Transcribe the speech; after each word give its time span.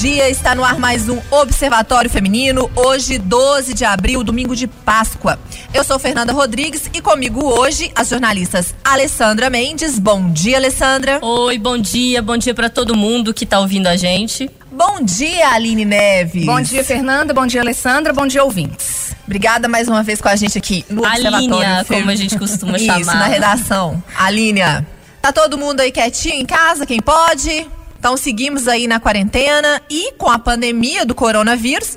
dia, 0.00 0.28
está 0.28 0.56
no 0.56 0.64
ar 0.64 0.76
mais 0.76 1.08
um 1.08 1.20
Observatório 1.30 2.10
Feminino, 2.10 2.68
hoje 2.74 3.16
12 3.16 3.74
de 3.74 3.84
abril, 3.84 4.24
domingo 4.24 4.56
de 4.56 4.66
Páscoa. 4.66 5.38
Eu 5.72 5.84
sou 5.84 6.00
Fernanda 6.00 6.32
Rodrigues 6.32 6.90
e 6.92 7.00
comigo 7.00 7.44
hoje 7.44 7.92
as 7.94 8.08
jornalistas 8.08 8.74
Alessandra 8.84 9.48
Mendes. 9.48 9.98
Bom 10.00 10.30
dia, 10.32 10.56
Alessandra. 10.56 11.20
Oi, 11.22 11.58
bom 11.58 11.78
dia, 11.78 12.20
bom 12.20 12.36
dia 12.36 12.52
para 12.52 12.68
todo 12.68 12.96
mundo 12.96 13.32
que 13.32 13.44
está 13.44 13.60
ouvindo 13.60 13.86
a 13.86 13.96
gente. 13.96 14.50
Bom 14.70 15.00
dia, 15.00 15.50
Aline 15.50 15.84
Neves. 15.84 16.44
Bom 16.44 16.60
dia, 16.60 16.82
Fernanda, 16.82 17.32
bom 17.32 17.46
dia, 17.46 17.60
Alessandra, 17.60 18.12
bom 18.12 18.26
dia, 18.26 18.42
ouvintes. 18.42 19.14
Obrigada 19.24 19.68
mais 19.68 19.86
uma 19.86 20.02
vez 20.02 20.20
com 20.20 20.28
a 20.28 20.34
gente 20.34 20.58
aqui 20.58 20.84
no 20.90 21.02
Observatório 21.02 21.54
Alinha, 21.54 21.84
como 21.86 22.10
a 22.10 22.16
gente 22.16 22.36
costuma 22.36 22.76
Isso, 22.76 22.86
chamar. 22.86 23.00
Isso, 23.00 23.14
na 23.14 23.26
redação. 23.26 24.02
Alinha, 24.18 24.84
tá 25.22 25.32
todo 25.32 25.56
mundo 25.56 25.80
aí 25.80 25.92
quietinho 25.92 26.34
em 26.34 26.46
casa, 26.46 26.84
quem 26.84 27.00
pode? 27.00 27.64
Então 28.04 28.18
seguimos 28.18 28.68
aí 28.68 28.86
na 28.86 29.00
quarentena 29.00 29.80
e 29.88 30.12
com 30.18 30.28
a 30.28 30.38
pandemia 30.38 31.06
do 31.06 31.14
coronavírus, 31.14 31.96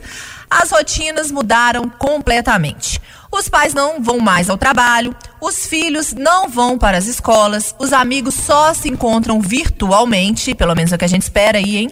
as 0.49 0.71
rotinas 0.71 1.29
mudaram 1.29 1.89
completamente. 1.89 3.01
Os 3.29 3.49
pais 3.49 3.73
não 3.73 4.01
vão 4.01 4.17
mais 4.17 4.49
ao 4.49 4.57
trabalho, 4.57 5.13
os 5.41 5.65
filhos 5.65 6.13
não 6.13 6.47
vão 6.47 6.77
para 6.77 6.97
as 6.97 7.07
escolas, 7.07 7.75
os 7.77 7.91
amigos 7.91 8.35
só 8.35 8.73
se 8.73 8.87
encontram 8.87 9.41
virtualmente, 9.41 10.55
pelo 10.55 10.73
menos 10.75 10.93
é 10.93 10.95
o 10.95 10.97
que 10.97 11.03
a 11.03 11.09
gente 11.09 11.23
espera 11.23 11.57
aí, 11.57 11.75
hein? 11.75 11.91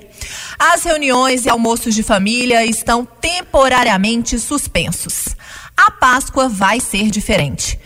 As 0.58 0.82
reuniões 0.86 1.46
e 1.46 1.50
almoços 1.50 1.94
de 1.94 2.02
família 2.02 2.66
estão 2.66 3.04
temporariamente 3.20 4.40
suspensos. 4.40 5.36
A 5.76 5.92
Páscoa 5.92 6.48
vai 6.48 6.80
ser 6.80 7.12
diferente, 7.12 7.78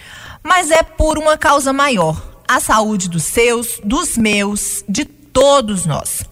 mas 0.44 0.70
é 0.70 0.84
por 0.84 1.18
uma 1.18 1.40
causa 1.40 1.74
maior: 1.74 2.44
a 2.48 2.60
saúde 2.60 3.10
dos 3.10 3.24
seus, 3.24 3.82
dos 3.84 4.16
meus, 4.16 4.84
de 4.88 5.18
todos 5.40 5.86
nós. 5.86 6.26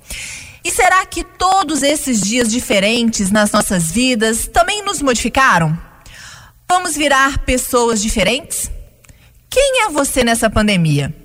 E 0.65 0.69
será 0.69 1.05
que 1.05 1.23
todos 1.23 1.81
esses 1.81 2.19
dias 2.19 2.51
diferentes 2.51 3.31
nas 3.31 3.53
nossas 3.53 3.89
vidas 3.89 4.47
também 4.47 4.83
nos 4.83 5.01
modificaram? 5.01 5.77
Vamos 6.67 6.97
virar 6.97 7.39
pessoas 7.45 8.01
diferentes? 8.01 8.69
Quem 9.49 9.83
é 9.85 9.89
você 9.89 10.25
nessa 10.25 10.49
pandemia? 10.49 11.15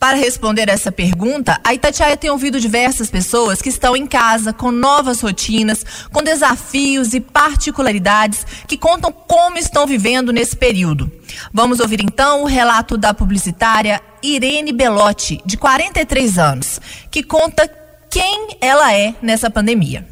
Para 0.00 0.16
responder 0.16 0.70
essa 0.70 0.90
pergunta, 0.90 1.60
a 1.62 1.74
Itatiaia 1.74 2.16
tem 2.16 2.30
ouvido 2.30 2.58
diversas 2.58 3.10
pessoas 3.10 3.60
que 3.60 3.68
estão 3.68 3.94
em 3.94 4.06
casa, 4.06 4.50
com 4.50 4.70
novas 4.70 5.20
rotinas, 5.20 5.84
com 6.10 6.22
desafios 6.22 7.12
e 7.12 7.20
particularidades 7.20 8.46
que 8.66 8.78
contam 8.78 9.12
como 9.12 9.58
estão 9.58 9.86
vivendo 9.86 10.32
nesse 10.32 10.56
período. 10.56 11.12
Vamos 11.52 11.80
ouvir 11.80 12.00
então 12.02 12.42
o 12.42 12.46
relato 12.46 12.96
da 12.96 13.12
publicitária 13.12 14.00
Irene 14.22 14.72
Belotti, 14.72 15.38
de 15.44 15.58
43 15.58 16.38
anos, 16.38 16.80
que 17.10 17.22
conta 17.22 17.70
quem 18.08 18.56
ela 18.58 18.94
é 18.94 19.14
nessa 19.20 19.50
pandemia. 19.50 20.08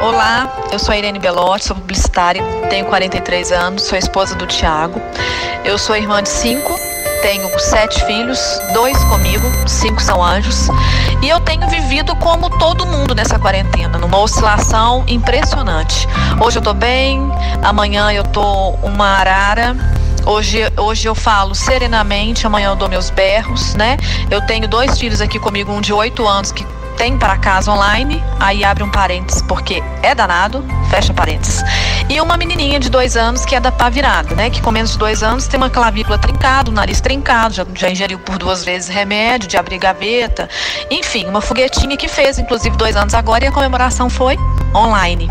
Olá, 0.00 0.66
eu 0.72 0.78
sou 0.80 0.92
a 0.92 0.98
Irene 0.98 1.20
Belotti, 1.20 1.66
sou 1.66 1.76
publicitária, 1.76 2.42
tenho 2.68 2.86
43 2.86 3.52
anos, 3.52 3.84
sou 3.84 3.96
esposa 3.96 4.34
do 4.34 4.44
Tiago. 4.44 5.00
Eu 5.64 5.78
sou 5.78 5.94
irmã 5.94 6.20
de 6.20 6.30
cinco, 6.30 6.74
tenho 7.20 7.58
sete 7.58 8.04
filhos, 8.04 8.60
dois 8.72 8.96
comigo, 9.04 9.44
cinco 9.66 10.00
são 10.00 10.22
anjos. 10.22 10.68
E 11.22 11.28
eu 11.28 11.40
tenho 11.40 11.68
vivido 11.68 12.14
como 12.16 12.50
todo 12.58 12.86
mundo 12.86 13.14
nessa 13.14 13.38
quarentena, 13.38 13.98
numa 13.98 14.18
oscilação 14.18 15.04
impressionante. 15.06 16.08
Hoje 16.42 16.58
eu 16.58 16.62
tô 16.62 16.72
bem, 16.72 17.20
amanhã 17.62 18.10
eu 18.12 18.24
tô 18.24 18.70
uma 18.82 19.06
arara. 19.06 19.76
Hoje, 20.26 20.60
hoje 20.76 21.08
eu 21.08 21.14
falo 21.14 21.54
serenamente, 21.54 22.46
amanhã 22.46 22.68
eu 22.68 22.76
dou 22.76 22.88
meus 22.88 23.10
berros, 23.10 23.74
né? 23.74 23.96
Eu 24.30 24.44
tenho 24.46 24.68
dois 24.68 24.98
filhos 24.98 25.20
aqui 25.20 25.38
comigo, 25.38 25.72
um 25.72 25.80
de 25.80 25.92
oito 25.92 26.26
anos 26.26 26.52
que 26.52 26.64
tem 27.00 27.16
para 27.16 27.38
casa 27.38 27.72
online, 27.72 28.22
aí 28.38 28.62
abre 28.62 28.82
um 28.82 28.90
parênteses 28.90 29.40
porque 29.40 29.82
é 30.02 30.14
danado, 30.14 30.62
fecha 30.90 31.14
parênteses. 31.14 31.64
E 32.10 32.20
uma 32.20 32.36
menininha 32.36 32.78
de 32.78 32.90
dois 32.90 33.16
anos 33.16 33.46
que 33.46 33.54
é 33.54 33.60
da 33.60 33.72
pá 33.72 33.88
virada, 33.88 34.34
né? 34.34 34.50
Que 34.50 34.60
com 34.60 34.70
menos 34.70 34.92
de 34.92 34.98
dois 34.98 35.22
anos 35.22 35.46
tem 35.46 35.56
uma 35.56 35.70
clavícula 35.70 36.18
trincada, 36.18 36.70
o 36.70 36.74
nariz 36.74 37.00
trincado, 37.00 37.54
já, 37.54 37.66
já 37.74 37.88
ingeriu 37.88 38.18
por 38.18 38.36
duas 38.36 38.62
vezes 38.66 38.90
remédio 38.90 39.48
de 39.48 39.56
abrir 39.56 39.78
gaveta. 39.78 40.46
Enfim, 40.90 41.24
uma 41.24 41.40
foguetinha 41.40 41.96
que 41.96 42.06
fez, 42.06 42.38
inclusive, 42.38 42.76
dois 42.76 42.94
anos 42.94 43.14
agora 43.14 43.46
e 43.46 43.48
a 43.48 43.52
comemoração 43.52 44.10
foi 44.10 44.36
online. 44.74 45.26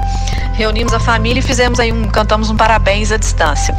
Reunimos 0.53 0.91
a 0.91 0.99
família 0.99 1.39
e 1.39 1.43
fizemos 1.43 1.79
aí 1.79 1.91
um, 1.91 2.07
cantamos 2.07 2.49
um 2.49 2.57
parabéns 2.57 3.11
à 3.11 3.17
distância. 3.17 3.75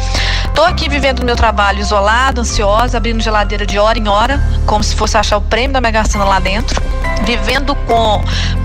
Tô 0.54 0.62
aqui 0.62 0.88
vivendo 0.88 1.22
o 1.22 1.24
meu 1.24 1.34
trabalho 1.34 1.80
isolado, 1.80 2.40
ansiosa, 2.40 2.98
abrindo 2.98 3.20
geladeira 3.20 3.66
de 3.66 3.80
hora 3.80 3.98
em 3.98 4.06
hora, 4.06 4.40
como 4.64 4.84
se 4.84 4.94
fosse 4.94 5.18
achar 5.18 5.38
o 5.38 5.42
prêmio 5.42 5.72
da 5.72 5.80
Mega 5.80 6.04
Sena 6.04 6.24
lá 6.24 6.38
dentro 6.38 6.80
vivendo 7.24 7.74
com 7.74 8.22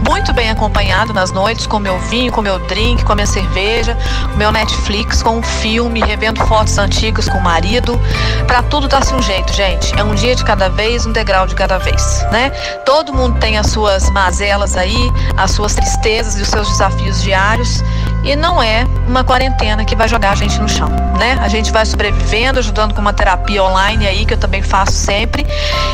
muito 0.08 0.34
bem 0.34 0.50
acompanhado 0.50 1.14
nas 1.14 1.32
noites, 1.32 1.66
com 1.66 1.80
meu 1.80 2.00
vinho, 2.00 2.32
com 2.32 2.42
meu 2.42 2.60
drink, 2.60 3.04
com 3.04 3.16
minha 3.16 3.28
cerveja, 3.28 3.98
meu 4.36 4.52
Netflix, 4.52 5.24
com 5.24 5.38
um 5.38 5.44
filme, 5.44 6.00
revendo 6.02 6.46
fotos 6.46 6.78
antigas 6.78 7.28
com 7.28 7.38
o 7.38 7.44
marido. 7.44 8.00
Para 8.48 8.62
tudo 8.64 8.88
tá-se 8.88 9.14
um 9.14 9.22
jeito, 9.22 9.54
gente. 9.54 9.98
É 10.00 10.04
um 10.04 10.14
dia 10.14 10.36
de 10.36 10.44
cada 10.44 10.70
vez, 10.70 11.06
um 11.06 11.12
degrau 11.12 11.48
de 11.48 11.56
cada 11.56 11.78
vez, 11.78 12.26
né? 12.32 12.50
Todo 12.86 13.14
mundo 13.14 13.40
tem 13.40 13.58
as 13.58 13.68
suas 13.68 14.10
mazelas 14.10 14.76
aí, 14.78 15.12
as 15.38 15.52
suas 15.52 15.74
tristezas 15.74 16.38
e 16.38 16.42
os 16.42 16.48
seus 16.48 16.68
desafios 16.68 17.22
diários. 17.22 17.84
E 18.24 18.36
não 18.36 18.62
é 18.62 18.86
uma 19.08 19.24
quarentena 19.24 19.86
que 19.86 19.96
vai 19.96 20.08
jogar 20.08 20.32
a 20.32 20.36
gente 20.36 20.60
no 20.60 20.68
chão, 20.68 20.90
né? 21.20 21.38
A 21.42 21.48
gente 21.48 21.72
vai 21.72 21.86
sobrevivendo, 21.86 22.60
ajudando 22.60 22.94
com 22.94 23.02
uma 23.02 23.14
terapia 23.14 23.64
online 23.64 24.08
aí, 24.08 24.26
que 24.26 24.34
eu 24.34 24.38
também 24.38 24.62
faço 24.62 24.94
sempre. 24.94 25.46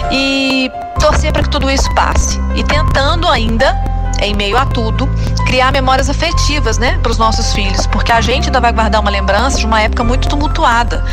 E 0.09 0.72
torcer 1.01 1.34
para 1.34 1.41
que 1.41 1.50
tudo 1.50 1.69
isso 1.69 1.94
passe. 1.95 2.39
E 2.56 2.63
tentando 2.63 3.28
ainda, 3.28 3.73
em 4.22 4.36
meio 4.36 4.58
a 4.58 4.66
tudo, 4.66 5.09
criar 5.46 5.72
memórias 5.72 6.09
afetivas, 6.09 6.78
né, 6.78 7.00
para 7.02 7.12
os 7.12 7.18
nossos 7.18 7.54
filhos, 7.54 7.86
porque 7.88 8.12
a 8.12 8.22
gente 8.22 8.46
ainda 8.46 8.59
vai 8.59 8.72
guardar 8.72 9.02
uma 9.02 9.09
lembrança 9.09 9.58
de 9.58 9.66
uma 9.66 9.82
época 9.82 10.04
muito 10.04 10.28
tumultuada, 10.28 11.04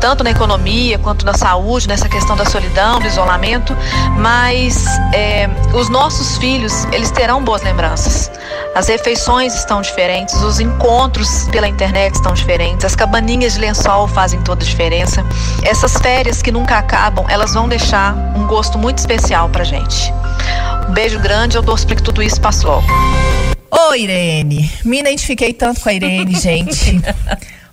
tanto 0.00 0.22
na 0.22 0.30
economia 0.30 0.98
quanto 0.98 1.24
na 1.24 1.34
saúde, 1.34 1.88
nessa 1.88 2.08
questão 2.08 2.36
da 2.36 2.44
solidão, 2.44 2.98
do 3.00 3.06
isolamento, 3.06 3.76
mas 4.18 4.86
é, 5.14 5.48
os 5.72 5.88
nossos 5.88 6.36
filhos, 6.38 6.84
eles 6.92 7.10
terão 7.10 7.42
boas 7.42 7.62
lembranças. 7.62 8.30
As 8.74 8.88
refeições 8.88 9.54
estão 9.54 9.80
diferentes, 9.80 10.34
os 10.42 10.60
encontros 10.60 11.48
pela 11.50 11.66
internet 11.66 12.14
estão 12.14 12.34
diferentes, 12.34 12.84
as 12.84 12.94
cabaninhas 12.94 13.54
de 13.54 13.60
lençol 13.60 14.06
fazem 14.08 14.40
toda 14.42 14.62
a 14.62 14.66
diferença. 14.66 15.24
Essas 15.62 15.96
férias 15.96 16.42
que 16.42 16.52
nunca 16.52 16.78
acabam, 16.78 17.24
elas 17.28 17.54
vão 17.54 17.68
deixar 17.68 18.14
um 18.36 18.46
gosto 18.46 18.78
muito 18.78 18.98
especial 18.98 19.48
pra 19.48 19.64
gente. 19.64 20.12
Beijo 20.92 21.18
grande, 21.18 21.56
eu 21.56 21.62
torço 21.62 21.86
para 21.86 21.96
que 21.96 22.02
tudo 22.02 22.22
isso 22.22 22.40
passe 22.40 22.64
logo. 22.64 22.86
Ô, 23.70 23.94
Irene, 23.94 24.70
me 24.84 25.00
identifiquei 25.00 25.52
tanto 25.52 25.80
com 25.80 25.88
a 25.88 25.92
Irene, 25.92 26.34
gente. 26.38 27.00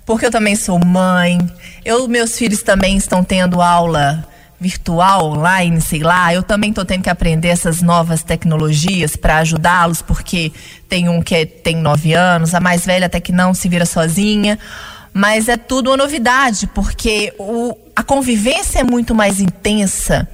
Porque 0.06 0.25
eu 0.25 0.31
também 0.31 0.56
sou 0.56 0.84
mãe. 0.84 1.40
Eu, 1.85 2.07
meus 2.07 2.38
filhos 2.38 2.62
também 2.62 2.97
estão 2.97 3.23
tendo 3.23 3.62
aula 3.62 4.25
virtual, 4.59 5.31
online, 5.31 5.79
sei 5.81 6.00
lá. 6.00 6.34
Eu 6.34 6.41
também 6.41 6.69
estou 6.69 6.85
tendo 6.85 7.03
que 7.03 7.09
aprender 7.09 7.50
essas 7.50 7.81
novas 7.81 8.23
tecnologias 8.23 9.16
para 9.16 9.38
ajudá-los, 9.38 10.02
porque 10.02 10.52
tem 10.90 11.07
um 11.09 11.22
que 11.22 11.46
tem 11.46 11.75
nove 11.75 12.13
anos, 12.13 12.53
a 12.53 12.59
mais 12.59 12.85
velha 12.85 13.06
até 13.06 13.19
que 13.19 13.31
não 13.31 13.53
se 13.53 13.69
vira 13.69 13.85
sozinha. 13.85 14.57
Mas 15.13 15.47
é 15.47 15.57
tudo 15.57 15.91
uma 15.91 15.97
novidade, 15.97 16.66
porque 16.68 17.34
o, 17.38 17.78
a 17.96 18.03
convivência 18.03 18.79
é 18.79 18.84
muito 18.84 19.13
mais 19.13 19.40
intensa 19.40 20.28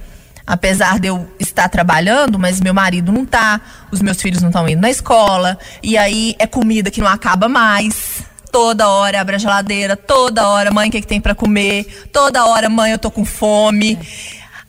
apesar 0.46 0.98
de 0.98 1.08
eu 1.08 1.28
estar 1.38 1.68
trabalhando, 1.68 2.38
mas 2.38 2.60
meu 2.60 2.74
marido 2.74 3.12
não 3.12 3.24
tá, 3.24 3.60
os 3.90 4.00
meus 4.00 4.20
filhos 4.20 4.42
não 4.42 4.50
estão 4.50 4.68
indo 4.68 4.80
na 4.80 4.90
escola, 4.90 5.58
e 5.82 5.96
aí 5.96 6.34
é 6.38 6.46
comida 6.46 6.90
que 6.90 7.00
não 7.00 7.08
acaba 7.08 7.48
mais. 7.48 8.22
Toda 8.50 8.88
hora 8.88 9.20
abre 9.20 9.36
a 9.36 9.38
geladeira, 9.38 9.96
toda 9.96 10.48
hora, 10.48 10.72
mãe, 10.72 10.88
o 10.88 10.92
que, 10.92 11.00
que 11.00 11.06
tem 11.06 11.20
para 11.20 11.34
comer? 11.34 12.08
Toda 12.12 12.44
hora, 12.46 12.68
mãe, 12.68 12.90
eu 12.90 12.98
tô 12.98 13.10
com 13.10 13.24
fome. 13.24 13.96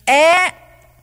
É 0.06 0.54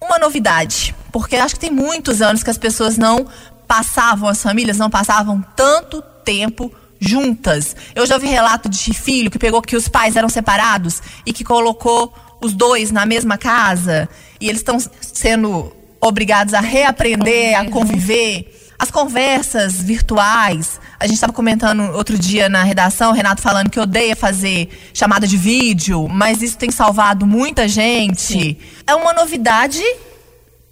uma 0.01 0.19
novidade, 0.19 0.95
porque 1.11 1.37
acho 1.37 1.55
que 1.55 1.61
tem 1.61 1.71
muitos 1.71 2.23
anos 2.23 2.43
que 2.43 2.51
as 2.51 2.59
pessoas 2.59 2.97
não 2.97 3.27
passavam, 3.67 4.29
as 4.29 4.43
famílias 4.43 4.79
não 4.79 4.89
passavam 4.89 5.45
tanto 5.57 6.01
tempo 6.25 6.73
juntas. 7.01 7.77
Eu 7.95 8.07
já 8.07 8.15
ouvi 8.15 8.27
relato 8.27 8.69
de 8.69 8.93
filho 8.95 9.31
que 9.31 9.39
pegou 9.39 9.63
que 9.63 9.77
os 9.77 9.89
pais 9.89 10.17
eram 10.17 10.29
separados 10.29 11.03
e 11.25 11.33
que 11.33 11.45
colocou 11.45 12.13
os 12.41 12.53
dois 12.53 12.91
na 12.91 13.05
mesma 13.05 13.37
casa 13.37 14.09
e 14.41 14.49
eles 14.49 14.61
estão 14.61 14.79
sendo 15.01 15.73
obrigados 16.01 16.55
a 16.55 16.61
reaprender, 16.61 17.59
a 17.59 17.65
conviver. 17.71 18.55
As 18.79 18.93
conversas 18.93 19.83
virtuais. 19.83 20.81
A 21.01 21.05
gente 21.05 21.17
estava 21.17 21.33
comentando 21.33 21.81
outro 21.97 22.17
dia 22.17 22.49
na 22.49 22.63
redação, 22.63 23.11
o 23.11 23.13
Renato 23.13 23.43
falando 23.43 23.71
que 23.71 23.81
odeia 23.81 24.15
fazer 24.15 24.69
chamada 24.95 25.27
de 25.27 25.37
vídeo, 25.37 26.07
mas 26.09 26.43
isso 26.43 26.57
tem 26.57 26.71
salvado 26.71 27.27
muita 27.27 27.67
gente. 27.67 28.21
Sim. 28.21 28.57
É 28.87 28.95
uma 28.95 29.13
novidade 29.13 29.83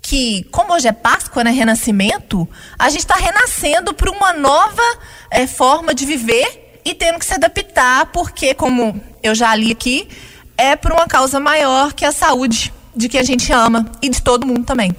que, 0.00 0.44
como 0.52 0.72
hoje 0.72 0.86
é 0.86 0.92
Páscoa, 0.92 1.42
né, 1.42 1.50
Renascimento, 1.50 2.48
a 2.78 2.88
gente 2.88 3.00
está 3.00 3.16
renascendo 3.16 3.92
para 3.92 4.08
uma 4.08 4.32
nova 4.32 4.82
é, 5.28 5.48
forma 5.48 5.92
de 5.92 6.06
viver 6.06 6.80
e 6.84 6.94
tendo 6.94 7.18
que 7.18 7.24
se 7.26 7.34
adaptar, 7.34 8.06
porque, 8.06 8.54
como 8.54 9.00
eu 9.20 9.34
já 9.34 9.52
li 9.56 9.72
aqui, 9.72 10.08
é 10.56 10.76
por 10.76 10.92
uma 10.92 11.06
causa 11.06 11.38
maior 11.38 11.92
que 11.92 12.04
a 12.04 12.12
saúde 12.12 12.72
de 12.94 13.08
quem 13.08 13.20
a 13.20 13.24
gente 13.24 13.52
ama 13.52 13.86
e 14.00 14.08
de 14.08 14.22
todo 14.22 14.46
mundo 14.46 14.64
também. 14.64 14.94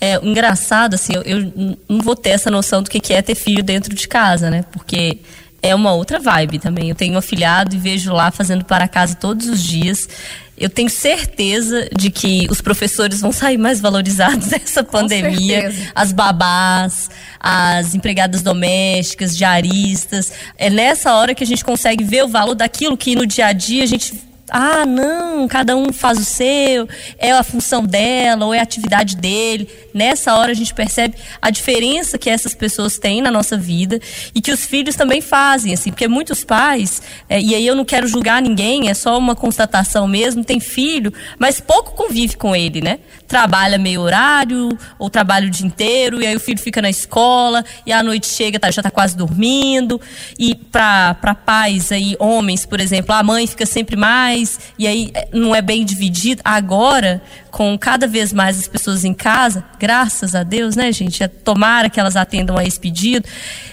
É 0.00 0.18
engraçado, 0.22 0.94
assim, 0.94 1.12
eu, 1.14 1.22
eu 1.22 1.76
não 1.88 2.00
vou 2.00 2.16
ter 2.16 2.30
essa 2.30 2.50
noção 2.50 2.82
do 2.82 2.88
que 2.88 3.12
é 3.12 3.20
ter 3.20 3.34
filho 3.34 3.62
dentro 3.62 3.94
de 3.94 4.08
casa, 4.08 4.50
né? 4.50 4.64
Porque 4.72 5.18
é 5.62 5.74
uma 5.74 5.92
outra 5.92 6.18
vibe 6.18 6.58
também. 6.58 6.88
Eu 6.88 6.94
tenho 6.94 7.14
um 7.14 7.18
afilhado 7.18 7.74
e 7.74 7.78
vejo 7.78 8.12
lá 8.12 8.30
fazendo 8.30 8.64
para 8.64 8.88
casa 8.88 9.14
todos 9.14 9.46
os 9.46 9.62
dias. 9.62 10.08
Eu 10.56 10.68
tenho 10.68 10.90
certeza 10.90 11.88
de 11.94 12.10
que 12.10 12.46
os 12.50 12.60
professores 12.60 13.20
vão 13.20 13.32
sair 13.32 13.58
mais 13.58 13.80
valorizados 13.80 14.48
nessa 14.52 14.82
pandemia. 14.82 15.72
As 15.94 16.12
babás, 16.12 17.10
as 17.38 17.94
empregadas 17.94 18.40
domésticas, 18.42 19.36
diaristas. 19.36 20.32
É 20.56 20.70
nessa 20.70 21.14
hora 21.14 21.34
que 21.34 21.44
a 21.44 21.46
gente 21.46 21.64
consegue 21.64 22.04
ver 22.04 22.24
o 22.24 22.28
valor 22.28 22.54
daquilo 22.54 22.96
que 22.96 23.14
no 23.14 23.26
dia 23.26 23.46
a 23.46 23.52
dia 23.52 23.82
a 23.82 23.86
gente 23.86 24.29
ah, 24.50 24.84
não, 24.84 25.46
cada 25.48 25.76
um 25.76 25.92
faz 25.92 26.18
o 26.18 26.24
seu, 26.24 26.88
é 27.18 27.32
a 27.32 27.42
função 27.42 27.84
dela 27.84 28.46
ou 28.46 28.54
é 28.54 28.58
a 28.58 28.62
atividade 28.62 29.16
dele. 29.16 29.68
Nessa 29.92 30.34
hora 30.34 30.52
a 30.52 30.54
gente 30.54 30.74
percebe 30.74 31.14
a 31.40 31.50
diferença 31.50 32.18
que 32.18 32.30
essas 32.30 32.54
pessoas 32.54 32.98
têm 32.98 33.20
na 33.20 33.30
nossa 33.30 33.56
vida 33.56 34.00
e 34.34 34.40
que 34.40 34.52
os 34.52 34.64
filhos 34.64 34.96
também 34.96 35.20
fazem, 35.20 35.72
assim, 35.72 35.90
porque 35.90 36.08
muitos 36.08 36.44
pais, 36.44 37.02
é, 37.28 37.40
e 37.40 37.54
aí 37.54 37.66
eu 37.66 37.74
não 37.74 37.84
quero 37.84 38.06
julgar 38.06 38.40
ninguém, 38.40 38.88
é 38.88 38.94
só 38.94 39.18
uma 39.18 39.34
constatação 39.34 40.06
mesmo, 40.06 40.44
tem 40.44 40.60
filho, 40.60 41.12
mas 41.38 41.60
pouco 41.60 41.92
convive 41.92 42.36
com 42.36 42.54
ele, 42.54 42.80
né? 42.80 42.98
Trabalha 43.26 43.78
meio 43.78 44.00
horário, 44.00 44.76
ou 44.98 45.08
trabalha 45.08 45.46
o 45.46 45.50
dia 45.50 45.66
inteiro, 45.66 46.22
e 46.22 46.26
aí 46.26 46.34
o 46.34 46.40
filho 46.40 46.58
fica 46.58 46.82
na 46.82 46.90
escola, 46.90 47.64
e 47.86 47.92
à 47.92 48.02
noite 48.02 48.26
chega, 48.26 48.58
tá, 48.58 48.70
já 48.70 48.82
tá 48.82 48.90
quase 48.90 49.16
dormindo. 49.16 50.00
E 50.38 50.54
para 50.54 51.14
pais 51.44 51.92
aí, 51.92 52.16
homens, 52.18 52.66
por 52.66 52.80
exemplo, 52.80 53.14
a 53.14 53.22
mãe 53.22 53.46
fica 53.46 53.66
sempre 53.66 53.96
mais 53.96 54.39
mais, 54.40 54.58
e 54.78 54.86
aí 54.86 55.10
eh, 55.14 55.28
não 55.32 55.54
é 55.54 55.60
bem 55.60 55.84
dividido. 55.84 56.40
Agora, 56.44 57.22
com 57.50 57.76
cada 57.78 58.06
vez 58.06 58.32
mais 58.32 58.58
as 58.58 58.66
pessoas 58.66 59.04
em 59.04 59.14
casa, 59.14 59.64
graças 59.78 60.34
a 60.34 60.42
Deus, 60.42 60.76
né, 60.76 60.90
gente? 60.92 61.22
É 61.22 61.28
tomara 61.28 61.90
que 61.90 62.00
elas 62.00 62.16
atendam 62.16 62.56
a 62.56 62.64
esse 62.64 62.78
pedido. 62.78 63.26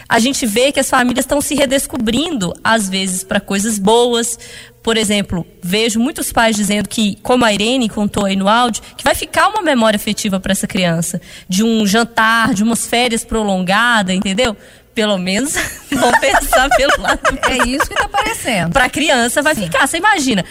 A 0.07 0.19
gente 0.19 0.45
vê 0.45 0.71
que 0.71 0.79
as 0.79 0.89
famílias 0.89 1.25
estão 1.25 1.41
se 1.41 1.55
redescobrindo, 1.55 2.53
às 2.63 2.87
vezes, 2.89 3.23
para 3.23 3.39
coisas 3.39 3.79
boas. 3.79 4.37
Por 4.81 4.95
exemplo, 4.95 5.45
vejo 5.61 5.99
muitos 5.99 6.31
pais 6.31 6.55
dizendo 6.55 6.87
que, 6.87 7.17
como 7.21 7.43
a 7.43 7.53
Irene 7.53 7.89
contou 7.89 8.25
aí 8.25 8.35
no 8.35 8.47
áudio, 8.47 8.81
que 8.95 9.03
vai 9.03 9.15
ficar 9.15 9.49
uma 9.49 9.61
memória 9.61 9.97
afetiva 9.97 10.39
para 10.39 10.53
essa 10.53 10.65
criança, 10.65 11.19
de 11.49 11.63
um 11.63 11.85
jantar, 11.85 12.53
de 12.53 12.63
umas 12.63 12.87
férias 12.87 13.25
prolongadas, 13.25 14.15
entendeu? 14.15 14.55
Pelo 14.97 15.19
menos 15.19 15.53
vão 15.93 16.11
pensar 16.19 16.67
pelo 16.75 16.99
lado. 16.99 17.19
É 17.47 17.67
isso 17.67 17.87
que 17.87 17.95
tá 17.95 18.05
aparecendo. 18.05 18.71
Pra 18.73 18.89
criança 18.89 19.41
vai 19.41 19.55
Sim. 19.55 19.63
ficar. 19.65 19.87
Você 19.87 19.97
imagina. 19.97 20.43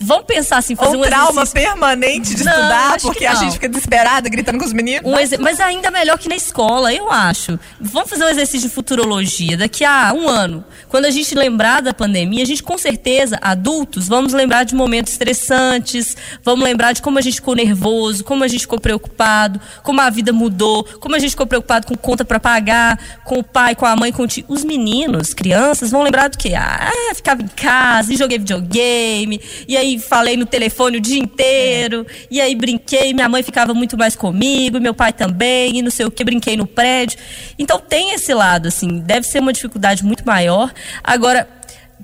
Vamos 0.00 0.24
pensar 0.24 0.58
assim, 0.58 0.74
fazer 0.74 0.96
Ou 0.96 1.02
um 1.02 1.06
trauma 1.06 1.42
exercício... 1.42 1.68
permanente 1.68 2.34
de 2.34 2.44
não, 2.44 2.52
estudar, 2.52 3.00
porque 3.00 3.26
a 3.26 3.34
gente 3.34 3.52
fica 3.54 3.68
desesperada 3.68 4.28
gritando 4.28 4.58
com 4.58 4.64
os 4.64 4.72
meninos. 4.72 5.02
Um 5.04 5.18
ex... 5.18 5.36
Mas 5.38 5.60
ainda 5.60 5.90
melhor 5.90 6.16
que 6.16 6.28
na 6.28 6.36
escola, 6.36 6.92
eu 6.94 7.10
acho. 7.10 7.58
Vamos 7.78 8.08
fazer 8.08 8.24
um 8.24 8.28
exercício 8.28 8.68
de 8.68 8.74
futurologia. 8.74 9.56
Daqui 9.58 9.84
a 9.84 10.12
um 10.14 10.28
ano, 10.28 10.64
quando 10.88 11.04
a 11.04 11.10
gente 11.10 11.34
lembrar 11.34 11.82
da 11.82 11.92
pandemia, 11.92 12.42
a 12.42 12.46
gente 12.46 12.62
com 12.62 12.78
certeza, 12.78 13.38
adultos, 13.42 14.08
vamos 14.08 14.32
lembrar 14.32 14.64
de 14.64 14.74
momentos 14.74 15.12
estressantes, 15.12 16.16
vamos 16.42 16.64
lembrar 16.64 16.92
de 16.92 17.02
como 17.02 17.18
a 17.18 17.22
gente 17.22 17.34
ficou 17.34 17.54
nervoso, 17.54 18.24
como 18.24 18.42
a 18.42 18.48
gente 18.48 18.62
ficou 18.62 18.80
preocupado, 18.80 19.60
como 19.82 20.00
a 20.00 20.08
vida 20.08 20.32
mudou, 20.32 20.84
como 20.98 21.14
a 21.14 21.18
gente 21.18 21.30
ficou 21.30 21.46
preocupado 21.46 21.86
com 21.86 21.96
conta 21.96 22.24
para 22.24 22.40
pagar, 22.40 22.98
com 23.24 23.38
o 23.38 23.44
pai, 23.44 23.74
com 23.74 23.84
a 23.84 23.87
mãe 23.96 24.12
contigo. 24.12 24.52
Os 24.52 24.64
meninos, 24.64 25.34
crianças, 25.34 25.90
vão 25.90 26.02
lembrar 26.02 26.28
do 26.28 26.38
que? 26.38 26.54
Ah, 26.54 26.90
ficava 27.14 27.42
em 27.42 27.48
casa 27.48 28.12
e 28.12 28.16
joguei 28.16 28.38
videogame, 28.38 29.40
e 29.66 29.76
aí 29.76 29.98
falei 29.98 30.36
no 30.36 30.46
telefone 30.46 30.98
o 30.98 31.00
dia 31.00 31.18
inteiro, 31.18 32.06
e 32.30 32.40
aí 32.40 32.54
brinquei, 32.54 33.12
minha 33.12 33.28
mãe 33.28 33.42
ficava 33.42 33.74
muito 33.74 33.96
mais 33.96 34.16
comigo, 34.16 34.80
meu 34.80 34.94
pai 34.94 35.12
também, 35.12 35.78
e 35.78 35.82
não 35.82 35.90
sei 35.90 36.06
o 36.06 36.10
que, 36.10 36.24
brinquei 36.24 36.56
no 36.56 36.66
prédio. 36.66 37.18
Então 37.58 37.78
tem 37.78 38.14
esse 38.14 38.32
lado, 38.34 38.68
assim, 38.68 39.00
deve 39.00 39.26
ser 39.26 39.40
uma 39.40 39.52
dificuldade 39.52 40.04
muito 40.04 40.24
maior. 40.26 40.72
Agora, 41.02 41.48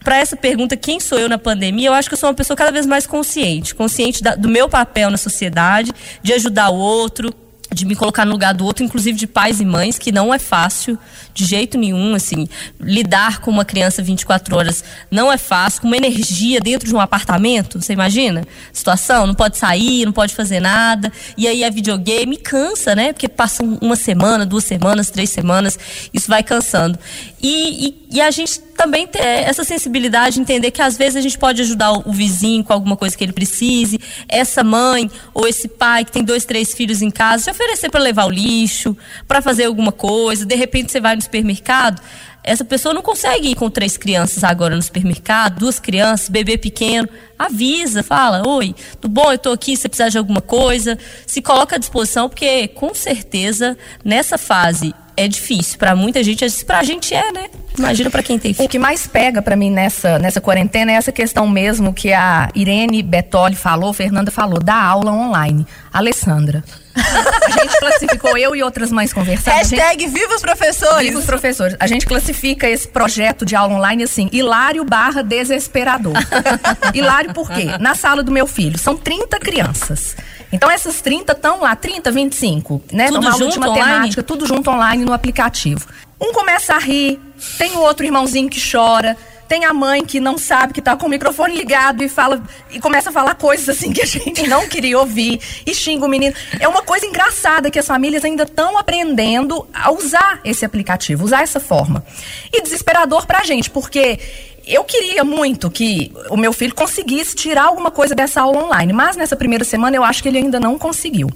para 0.03 0.19
essa 0.19 0.37
pergunta, 0.37 0.77
quem 0.77 1.01
sou 1.01 1.19
eu 1.19 1.29
na 1.29 1.39
pandemia, 1.39 1.89
eu 1.89 1.95
acho 1.95 2.09
que 2.09 2.15
eu 2.15 2.19
sou 2.19 2.29
uma 2.29 2.35
pessoa 2.35 2.57
cada 2.57 2.71
vez 2.71 2.85
mais 2.85 3.07
consciente. 3.07 3.75
Consciente 3.75 4.23
da, 4.23 4.35
do 4.35 4.49
meu 4.49 4.69
papel 4.69 5.11
na 5.11 5.17
sociedade, 5.17 5.93
de 6.23 6.33
ajudar 6.35 6.69
o 6.69 6.77
outro, 6.77 7.33
de 7.75 7.85
me 7.85 7.97
colocar 7.97 8.25
no 8.25 8.33
lugar 8.33 8.55
do 8.55 8.65
outro, 8.65 8.85
inclusive 8.85 9.19
de 9.19 9.27
pais 9.27 9.61
e 9.61 9.65
mães, 9.65 9.99
que 9.99 10.13
não 10.13 10.33
é 10.33 10.39
fácil 10.39 10.99
de 11.35 11.45
jeito 11.45 11.77
nenhum, 11.77 12.15
assim, 12.15 12.49
lidar 12.81 13.41
com 13.41 13.51
uma 13.51 13.65
criança 13.65 14.03
24 14.03 14.57
horas 14.57 14.85
não 15.11 15.31
é 15.31 15.37
fácil, 15.37 15.83
com 15.83 15.89
uma 15.89 15.97
energia 15.97 16.61
dentro 16.61 16.89
de 16.89 16.95
um 16.95 17.01
apartamento, 17.01 17.81
você 17.81 17.93
imagina? 17.93 18.45
Situação, 18.73 19.27
não 19.27 19.35
pode 19.35 19.59
sair, 19.59 20.05
não 20.05 20.13
pode 20.13 20.35
fazer 20.35 20.61
nada, 20.61 21.13
e 21.37 21.49
aí 21.49 21.65
a 21.65 21.71
videogame 21.71 22.37
cansa, 22.37 22.95
né? 22.95 23.13
Porque 23.13 23.29
passam 23.29 23.79
uma 23.81 23.97
semana, 23.97 24.47
duas 24.47 24.65
semanas, 24.65 25.11
três 25.11 25.31
semanas, 25.31 25.79
isso 26.13 26.29
vai 26.29 26.43
cansando. 26.43 26.99
E, 27.43 27.89
e, 27.89 28.17
e 28.17 28.21
a 28.21 28.31
gente 28.31 28.61
também 28.75 29.07
ter 29.07 29.21
essa 29.21 29.65
sensibilidade, 29.65 30.41
entender 30.41 30.71
que 30.71 30.83
às 30.83 30.97
vezes 30.97 31.17
a 31.17 31.21
gente 31.21 31.39
pode 31.39 31.63
ajudar 31.63 31.93
o, 31.93 32.03
o 32.07 32.13
vizinho 32.13 32.63
com 32.63 32.73
alguma 32.73 32.97
coisa 32.97 33.17
que 33.17 33.25
ele 33.25 33.33
precise, 33.33 34.01
essa 34.29 34.63
mãe 34.63 35.11
ou 35.33 35.47
esse 35.47 35.69
pai 35.69 36.05
que 36.05 36.13
tem 36.13 36.23
dois, 36.23 36.45
três 36.45 36.75
filhos 36.75 37.01
em 37.03 37.11
casa, 37.11 37.45
se 37.45 37.51
oferecer 37.51 37.91
para 37.91 38.01
levar 38.01 38.27
o 38.27 38.31
lixo, 38.31 38.97
para 39.27 39.41
fazer 39.41 39.65
alguma 39.65 39.93
coisa, 39.93 40.45
de 40.45 40.55
repente 40.55 40.93
você 40.93 41.01
vai 41.01 41.17
no 41.17 41.23
supermercado, 41.23 42.03
essa 42.47 42.63
pessoa 42.63 42.93
não 42.93 43.01
consegue 43.01 43.49
ir 43.49 43.55
com 43.55 43.71
três 43.71 43.97
crianças 43.97 44.45
agora 44.45 44.77
no 44.77 44.83
supermercado, 44.83 45.61
duas 45.61 45.81
crianças, 45.81 46.29
bebê 46.29 46.59
pequeno. 46.59 47.09
Avisa, 47.39 48.03
fala: 48.03 48.47
Oi, 48.47 48.75
tudo 49.01 49.13
bom? 49.13 49.31
Eu 49.31 49.37
estou 49.37 49.53
aqui. 49.55 49.75
Se 49.75 49.89
precisar 49.89 50.11
de 50.11 50.19
alguma 50.19 50.43
coisa, 50.43 50.99
se 51.27 51.41
coloca 51.41 51.77
à 51.77 51.79
disposição, 51.79 52.29
porque 52.29 52.69
com 52.69 52.95
certeza 52.95 53.79
nessa 54.05 54.37
fase 54.37 54.95
é 55.17 55.29
difícil. 55.29 55.79
Para 55.79 55.95
muita 55.95 56.23
gente, 56.23 56.45
para 56.65 56.79
a 56.79 56.83
gente 56.83 57.15
é, 57.15 57.33
né? 57.33 57.47
Imagina 57.79 58.11
para 58.11 58.23
quem 58.23 58.39
tem 58.39 58.55
filho. 58.55 58.67
O 58.67 58.69
que 58.69 58.79
mais 58.79 59.07
pega 59.07 59.43
para 59.43 59.57
mim 59.57 59.71
nessa, 59.71 60.19
nessa 60.19 60.41
quarentena 60.41 60.93
é 60.93 60.95
essa 60.95 61.11
questão 61.11 61.49
mesmo 61.49 61.93
que 61.93 62.13
a 62.13 62.49
Irene 62.55 63.03
Betoli 63.03 63.57
falou, 63.57 63.93
Fernanda 63.93 64.31
falou, 64.31 64.61
da 64.61 64.81
aula 64.81 65.13
online. 65.13 65.67
Alessandra. 65.93 66.63
A 66.95 67.51
gente 67.51 67.79
classificou, 67.79 68.37
eu 68.39 68.55
e 68.55 68.63
outras 68.63 68.91
mães 68.91 69.13
conversando. 69.13 69.55
Hashtag 69.55 70.03
gente, 70.05 70.13
Viva 70.13 70.35
os 70.35 70.41
Professores. 70.41 71.07
Viva 71.07 71.19
os 71.19 71.25
Professores. 71.25 71.77
A 71.81 71.87
gente 71.87 72.07
classifica 72.07 72.69
esse 72.69 72.87
projeto 72.87 73.45
de 73.45 73.57
aula 73.57 73.75
online 73.75 74.05
assim, 74.05 74.29
hilário 74.33 74.85
barra 74.85 75.23
desesperador. 75.23 76.15
hilário 76.95 77.33
por 77.33 77.51
quê? 77.51 77.67
Na 77.81 77.95
sala 77.95 78.23
do 78.23 78.31
meu 78.31 78.47
filho, 78.47 78.79
são 78.79 78.97
30 78.97 79.39
crianças. 79.41 80.17
Então 80.53 80.71
essas 80.71 81.01
30 81.01 81.33
estão 81.33 81.61
lá, 81.61 81.75
30, 81.75 82.13
25, 82.13 82.83
né? 82.93 83.09
Tudo 83.09 83.21
Numa 83.21 83.33
junto 83.33 83.53
de 83.53 83.59
matemática, 83.59 83.91
online? 83.91 84.23
tudo 84.23 84.47
junto 84.47 84.71
online 84.71 85.05
no 85.05 85.13
aplicativo. 85.13 85.87
Um 86.21 86.33
começa 86.33 86.75
a 86.75 86.79
rir, 86.79 87.19
tem 87.59 87.73
o 87.73 87.81
outro 87.81 88.07
irmãozinho 88.07 88.49
que 88.49 88.61
chora, 88.71 89.17
tem 89.49 89.65
a 89.65 89.73
mãe 89.73 90.05
que 90.05 90.21
não 90.21 90.39
sabe 90.39 90.73
que 90.73 90.83
tá 90.83 90.97
com 90.97 91.07
o 91.07 91.09
microfone 91.09 91.57
ligado 91.57 92.03
e 92.03 92.09
fala 92.09 92.43
e 92.71 92.81
começa 92.81 93.11
a 93.11 93.13
falar 93.13 93.35
coisas 93.35 93.69
assim 93.69 93.93
que 93.93 94.03
a 94.03 94.07
gente 94.07 94.47
não 94.49 94.69
queria 94.69 94.99
ouvir 94.99 95.41
e 95.67 95.75
xinga 95.75 96.05
o 96.05 96.09
menino. 96.09 96.35
É 96.59 96.67
uma 96.69 96.83
coisa 96.83 97.07
engraçada 97.07 97.71
que 97.71 97.79
as 97.79 97.87
famílias 97.87 98.25
ainda 98.25 98.45
estão 98.45 98.79
aprendendo 98.79 99.67
a 99.73 99.91
usar 99.93 100.41
esse 100.45 100.65
aplicativo, 100.65 101.25
usar 101.25 101.43
essa 101.43 101.61
forma. 101.61 102.05
E 102.53 102.63
desesperador 102.63 103.27
pra 103.27 103.45
gente, 103.45 103.71
porque 103.71 104.19
eu 104.67 104.83
queria 104.83 105.23
muito 105.25 105.71
que 105.71 106.11
o 106.31 106.37
meu 106.37 106.53
filho 106.53 106.75
conseguisse 106.75 107.35
tirar 107.37 107.65
alguma 107.65 107.91
coisa 107.91 108.15
dessa 108.15 108.41
aula 108.41 108.65
online, 108.65 108.93
mas 108.93 109.15
nessa 109.17 109.37
primeira 109.37 109.65
semana 109.65 109.95
eu 109.97 110.03
acho 110.03 110.23
que 110.23 110.29
ele 110.29 110.39
ainda 110.39 110.59
não 110.59 110.79
conseguiu. 110.79 111.29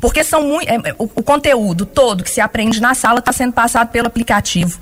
Porque 0.00 0.22
são 0.22 0.42
muito, 0.44 0.68
é, 0.68 0.94
o, 0.96 1.04
o 1.04 1.22
conteúdo 1.22 1.84
todo 1.84 2.22
que 2.22 2.30
se 2.30 2.40
aprende 2.40 2.80
na 2.80 2.94
sala 2.94 3.18
está 3.18 3.32
sendo 3.32 3.52
passado 3.52 3.88
pelo 3.88 4.06
aplicativo 4.06 4.78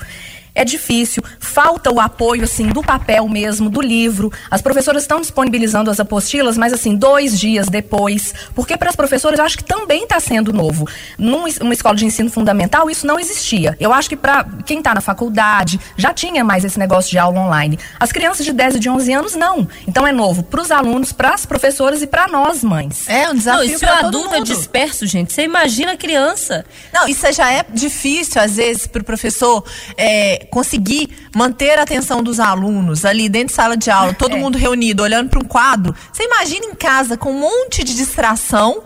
é 0.56 0.64
difícil, 0.64 1.22
falta 1.38 1.92
o 1.92 2.00
apoio 2.00 2.44
assim 2.44 2.66
do 2.68 2.82
papel 2.82 3.28
mesmo, 3.28 3.68
do 3.68 3.82
livro. 3.82 4.32
As 4.50 4.62
professoras 4.62 5.02
estão 5.02 5.20
disponibilizando 5.20 5.90
as 5.90 6.00
apostilas, 6.00 6.56
mas 6.56 6.72
assim, 6.72 6.96
dois 6.96 7.38
dias 7.38 7.68
depois, 7.68 8.32
porque 8.54 8.76
para 8.76 8.88
as 8.88 8.96
professoras 8.96 9.38
eu 9.38 9.44
acho 9.44 9.58
que 9.58 9.64
também 9.64 10.04
está 10.04 10.18
sendo 10.18 10.54
novo. 10.54 10.88
Numa 11.18 11.74
escola 11.74 11.94
de 11.94 12.06
ensino 12.06 12.30
fundamental 12.30 12.88
isso 12.88 13.06
não 13.06 13.20
existia. 13.20 13.76
Eu 13.78 13.92
acho 13.92 14.08
que 14.08 14.16
para 14.16 14.44
quem 14.64 14.78
está 14.78 14.94
na 14.94 15.02
faculdade 15.02 15.78
já 15.96 16.14
tinha 16.14 16.42
mais 16.42 16.64
esse 16.64 16.78
negócio 16.78 17.10
de 17.10 17.18
aula 17.18 17.38
online. 17.38 17.78
As 18.00 18.10
crianças 18.10 18.46
de 18.46 18.52
10 18.52 18.76
e 18.76 18.78
de 18.78 18.88
11 18.88 19.12
anos 19.12 19.34
não. 19.34 19.68
Então 19.86 20.06
é 20.06 20.12
novo 20.12 20.42
para 20.42 20.62
os 20.62 20.70
alunos, 20.70 21.12
para 21.12 21.34
as 21.34 21.44
professoras 21.44 22.00
e 22.00 22.06
para 22.06 22.28
nós 22.28 22.64
mães. 22.64 23.06
É 23.08 23.28
um 23.28 23.34
desafio. 23.34 23.72
Não, 23.72 23.78
se 23.78 23.84
o 23.84 23.88
adulto 23.90 24.34
é 24.34 24.40
disperso, 24.40 25.06
gente, 25.06 25.34
você 25.34 25.42
imagina 25.42 25.92
a 25.92 25.96
criança. 25.98 26.64
Não, 26.94 27.06
isso 27.06 27.30
já 27.32 27.52
é 27.52 27.62
difícil 27.68 28.40
às 28.40 28.56
vezes 28.56 28.86
para 28.86 29.02
o 29.02 29.04
professor 29.04 29.62
é, 29.98 30.45
conseguir 30.50 31.08
manter 31.34 31.78
a 31.78 31.82
atenção 31.82 32.22
dos 32.22 32.40
alunos 32.40 33.04
ali 33.04 33.28
dentro 33.28 33.48
de 33.48 33.54
sala 33.54 33.76
de 33.76 33.90
aula, 33.90 34.14
todo 34.14 34.36
é. 34.36 34.38
mundo 34.38 34.58
reunido, 34.58 35.02
olhando 35.02 35.30
para 35.30 35.40
um 35.40 35.44
quadro. 35.44 35.94
Você 36.12 36.24
imagina 36.24 36.66
em 36.66 36.74
casa 36.74 37.16
com 37.16 37.30
um 37.30 37.40
monte 37.40 37.84
de 37.84 37.94
distração 37.94 38.82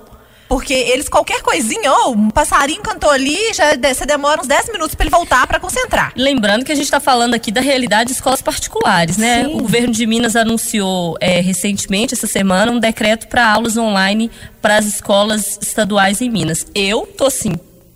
porque 0.51 0.75
eles, 0.75 1.09
qualquer 1.09 1.43
coisinha, 1.43 1.93
ou 1.93 2.09
oh, 2.09 2.11
um 2.11 2.29
passarinho 2.29 2.83
cantou 2.83 3.09
ali, 3.09 3.39
já 3.55 3.67
você 3.77 4.05
demora 4.05 4.41
uns 4.41 4.49
10 4.49 4.73
minutos 4.73 4.97
para 4.97 5.05
ele 5.05 5.11
voltar 5.15 5.47
para 5.47 5.61
concentrar. 5.61 6.13
Lembrando 6.17 6.65
que 6.65 6.73
a 6.73 6.75
gente 6.75 6.87
está 6.87 6.99
falando 6.99 7.35
aqui 7.35 7.53
da 7.53 7.61
realidade 7.61 8.09
de 8.09 8.17
escolas 8.17 8.43
particulares, 8.43 9.17
né? 9.17 9.45
Sim. 9.45 9.55
O 9.55 9.59
governo 9.59 9.93
de 9.93 10.05
Minas 10.09 10.35
anunciou 10.35 11.17
é, 11.21 11.41
recentemente, 11.41 12.15
essa 12.15 12.27
semana, 12.27 12.73
um 12.73 12.81
decreto 12.81 13.29
para 13.29 13.49
aulas 13.49 13.77
online 13.77 14.29
para 14.61 14.77
as 14.77 14.87
escolas 14.87 15.57
estaduais 15.63 16.21
em 16.21 16.29
Minas. 16.29 16.67
Eu 16.75 17.07
tô 17.07 17.27
assim, 17.27 17.53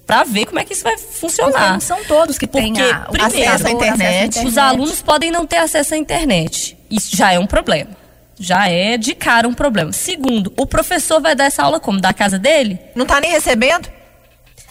para 0.06 0.24
ver 0.24 0.46
como 0.46 0.58
é 0.58 0.64
que 0.64 0.72
isso 0.72 0.82
vai 0.82 0.98
funcionar. 0.98 1.80
São 1.80 2.04
todos 2.04 2.38
que 2.38 2.46
têm 2.46 2.74
a, 2.80 3.08
acesso 3.26 3.66
à 3.66 3.70
internet. 3.70 4.46
Os 4.46 4.58
alunos 4.58 5.00
podem 5.02 5.30
não 5.30 5.46
ter 5.46 5.56
acesso 5.56 5.94
à 5.94 5.96
internet. 5.96 6.76
Isso 6.90 7.16
já 7.16 7.32
é 7.32 7.38
um 7.38 7.46
problema. 7.46 7.90
Já 8.38 8.68
é 8.68 8.96
de 8.96 9.14
cara 9.14 9.48
um 9.48 9.54
problema. 9.54 9.92
Segundo, 9.92 10.52
o 10.56 10.66
professor 10.66 11.20
vai 11.20 11.34
dar 11.34 11.44
essa 11.44 11.62
aula 11.62 11.78
como? 11.80 12.00
Da 12.00 12.12
casa 12.12 12.38
dele? 12.38 12.78
Não 12.94 13.06
tá 13.06 13.20
nem 13.20 13.30
recebendo? 13.30 13.88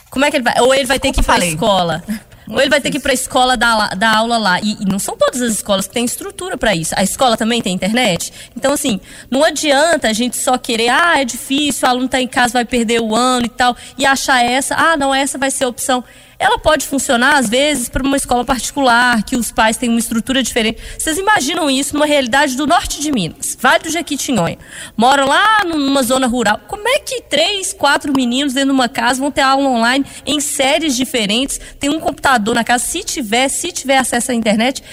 Como 0.09 0.25
é 0.25 0.29
que 0.29 0.37
ele 0.37 0.43
vai? 0.43 0.59
Ou 0.59 0.73
ele 0.73 0.85
vai 0.85 0.99
ter 0.99 1.11
que 1.11 1.21
ir 1.21 1.23
pra 1.23 1.33
falei. 1.33 1.49
escola. 1.49 2.03
Ou 2.53 2.61
ele 2.61 2.69
vai 2.69 2.79
ter 2.79 2.91
que 2.91 2.97
ir 2.97 2.99
pra 2.99 3.13
escola 3.13 3.57
dar, 3.57 3.95
dar 3.95 4.17
aula 4.17 4.37
lá. 4.37 4.59
E, 4.61 4.77
e 4.81 4.85
não 4.85 4.99
são 4.99 5.17
todas 5.17 5.41
as 5.41 5.53
escolas 5.53 5.87
que 5.87 5.93
têm 5.93 6.05
estrutura 6.05 6.57
para 6.57 6.75
isso. 6.75 6.93
A 6.95 7.03
escola 7.03 7.35
também 7.35 7.61
tem 7.61 7.73
internet. 7.73 8.31
Então, 8.55 8.73
assim, 8.73 9.01
não 9.29 9.43
adianta 9.43 10.07
a 10.07 10.13
gente 10.13 10.37
só 10.37 10.57
querer, 10.57 10.89
ah, 10.89 11.19
é 11.19 11.25
difícil, 11.25 11.87
o 11.87 11.91
aluno 11.91 12.07
tá 12.07 12.21
em 12.21 12.27
casa, 12.27 12.53
vai 12.53 12.65
perder 12.65 13.01
o 13.01 13.15
ano 13.15 13.47
e 13.47 13.49
tal, 13.49 13.75
e 13.97 14.05
achar 14.05 14.43
essa, 14.43 14.75
ah, 14.75 14.95
não, 14.95 15.13
essa 15.13 15.37
vai 15.37 15.49
ser 15.49 15.63
a 15.63 15.67
opção. 15.67 16.03
Ela 16.39 16.57
pode 16.59 16.85
funcionar, 16.85 17.37
às 17.37 17.49
vezes, 17.49 17.89
para 17.89 18.03
uma 18.03 18.17
escola 18.17 18.43
particular, 18.43 19.23
que 19.23 19.35
os 19.35 19.51
pais 19.51 19.77
têm 19.77 19.89
uma 19.89 19.99
estrutura 19.99 20.41
diferente. 20.43 20.81
Vocês 20.97 21.17
imaginam 21.17 21.69
isso 21.69 21.93
numa 21.93 22.05
realidade 22.05 22.55
do 22.55 22.67
norte 22.67 23.01
de 23.01 23.11
Minas, 23.11 23.57
Vale 23.59 23.83
do 23.83 23.89
Jequitinhonha. 23.89 24.57
Moram 24.97 25.27
lá 25.27 25.63
numa 25.65 26.03
zona 26.03 26.27
rural. 26.27 26.59
Como 26.67 26.87
é 26.87 26.99
que 26.99 27.21
três, 27.21 27.73
quatro 27.73 28.11
meninos 28.13 28.53
dentro 28.53 28.69
de 28.69 28.75
uma 28.75 28.89
casa 28.89 29.19
vão 29.19 29.31
ter 29.31 29.41
aula 29.41 29.67
online 29.67 30.05
em 30.25 30.39
séries 30.39 30.95
diferentes, 30.95 31.59
tem 31.79 31.89
um 31.89 31.99
computador 31.99 32.55
na 32.55 32.63
casa? 32.63 32.83
Se 32.85 33.03
tiver, 33.03 33.47
se 33.49 33.71
tiver 33.71 33.97
acesso 33.97 34.31
à 34.31 34.33
internet, 34.33 34.83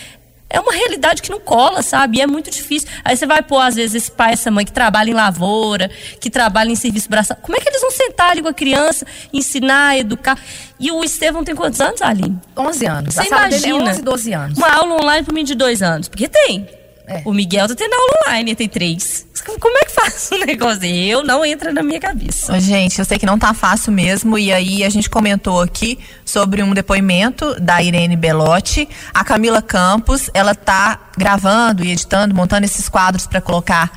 é 0.50 0.58
uma 0.58 0.72
realidade 0.72 1.22
que 1.22 1.30
não 1.30 1.38
cola, 1.38 1.80
sabe? 1.80 2.18
E 2.18 2.20
é 2.20 2.26
muito 2.26 2.50
difícil. 2.50 2.88
Aí 3.04 3.16
você 3.16 3.24
vai 3.24 3.40
pôr, 3.40 3.60
às 3.60 3.76
vezes, 3.76 3.94
esse 3.94 4.10
pai, 4.10 4.32
essa 4.32 4.50
mãe 4.50 4.64
que 4.64 4.72
trabalha 4.72 5.08
em 5.08 5.14
lavoura, 5.14 5.88
que 6.18 6.28
trabalha 6.28 6.70
em 6.70 6.74
serviço 6.74 7.08
braçal. 7.08 7.36
Como 7.40 7.56
é 7.56 7.60
que 7.60 7.68
eles 7.68 7.80
vão 7.80 7.90
sentar 7.92 8.30
ali 8.32 8.42
com 8.42 8.48
a 8.48 8.52
criança, 8.52 9.06
ensinar, 9.32 9.96
educar? 9.96 10.36
E 10.78 10.90
o 10.90 11.04
Estevão 11.04 11.44
tem 11.44 11.54
quantos 11.54 11.80
anos, 11.80 12.02
Aline? 12.02 12.36
11 12.56 12.86
anos. 12.86 13.14
Você 13.14 13.20
a 13.20 13.24
sala 13.24 13.48
dele 13.48 13.64
é 13.64 13.68
imagina? 13.68 13.90
11, 13.92 14.02
12 14.02 14.32
anos. 14.32 14.58
Uma 14.58 14.68
aula 14.72 14.94
online 15.00 15.24
para 15.24 15.34
mim 15.34 15.44
de 15.44 15.54
dois 15.54 15.82
anos. 15.82 16.08
Porque 16.08 16.28
tem. 16.28 16.79
É. 17.10 17.22
O 17.24 17.32
Miguel 17.32 17.66
tá 17.66 17.74
tendo 17.74 17.92
aula 17.92 18.12
online, 18.24 18.54
tem 18.54 18.68
três. 18.68 19.26
Como 19.58 19.76
é 19.78 19.84
que 19.84 19.92
faz 19.92 20.30
o 20.32 20.38
negócio? 20.46 20.84
Eu 20.84 21.24
não 21.24 21.44
entra 21.44 21.72
na 21.72 21.82
minha 21.82 21.98
cabeça. 21.98 22.54
Ô, 22.54 22.60
Gente, 22.60 22.98
eu 22.98 23.04
sei 23.04 23.18
que 23.18 23.26
não 23.26 23.38
tá 23.38 23.52
fácil 23.52 23.92
mesmo, 23.92 24.38
e 24.38 24.52
aí 24.52 24.84
a 24.84 24.88
gente 24.88 25.10
comentou 25.10 25.60
aqui 25.60 25.98
sobre 26.24 26.62
um 26.62 26.72
depoimento 26.72 27.58
da 27.60 27.82
Irene 27.82 28.14
Belotti. 28.16 28.88
A 29.12 29.24
Camila 29.24 29.60
Campos, 29.60 30.30
ela 30.32 30.54
tá 30.54 31.10
gravando 31.18 31.84
e 31.84 31.90
editando, 31.90 32.34
montando 32.34 32.64
esses 32.64 32.88
quadros 32.88 33.26
para 33.26 33.40
colocar 33.40 33.90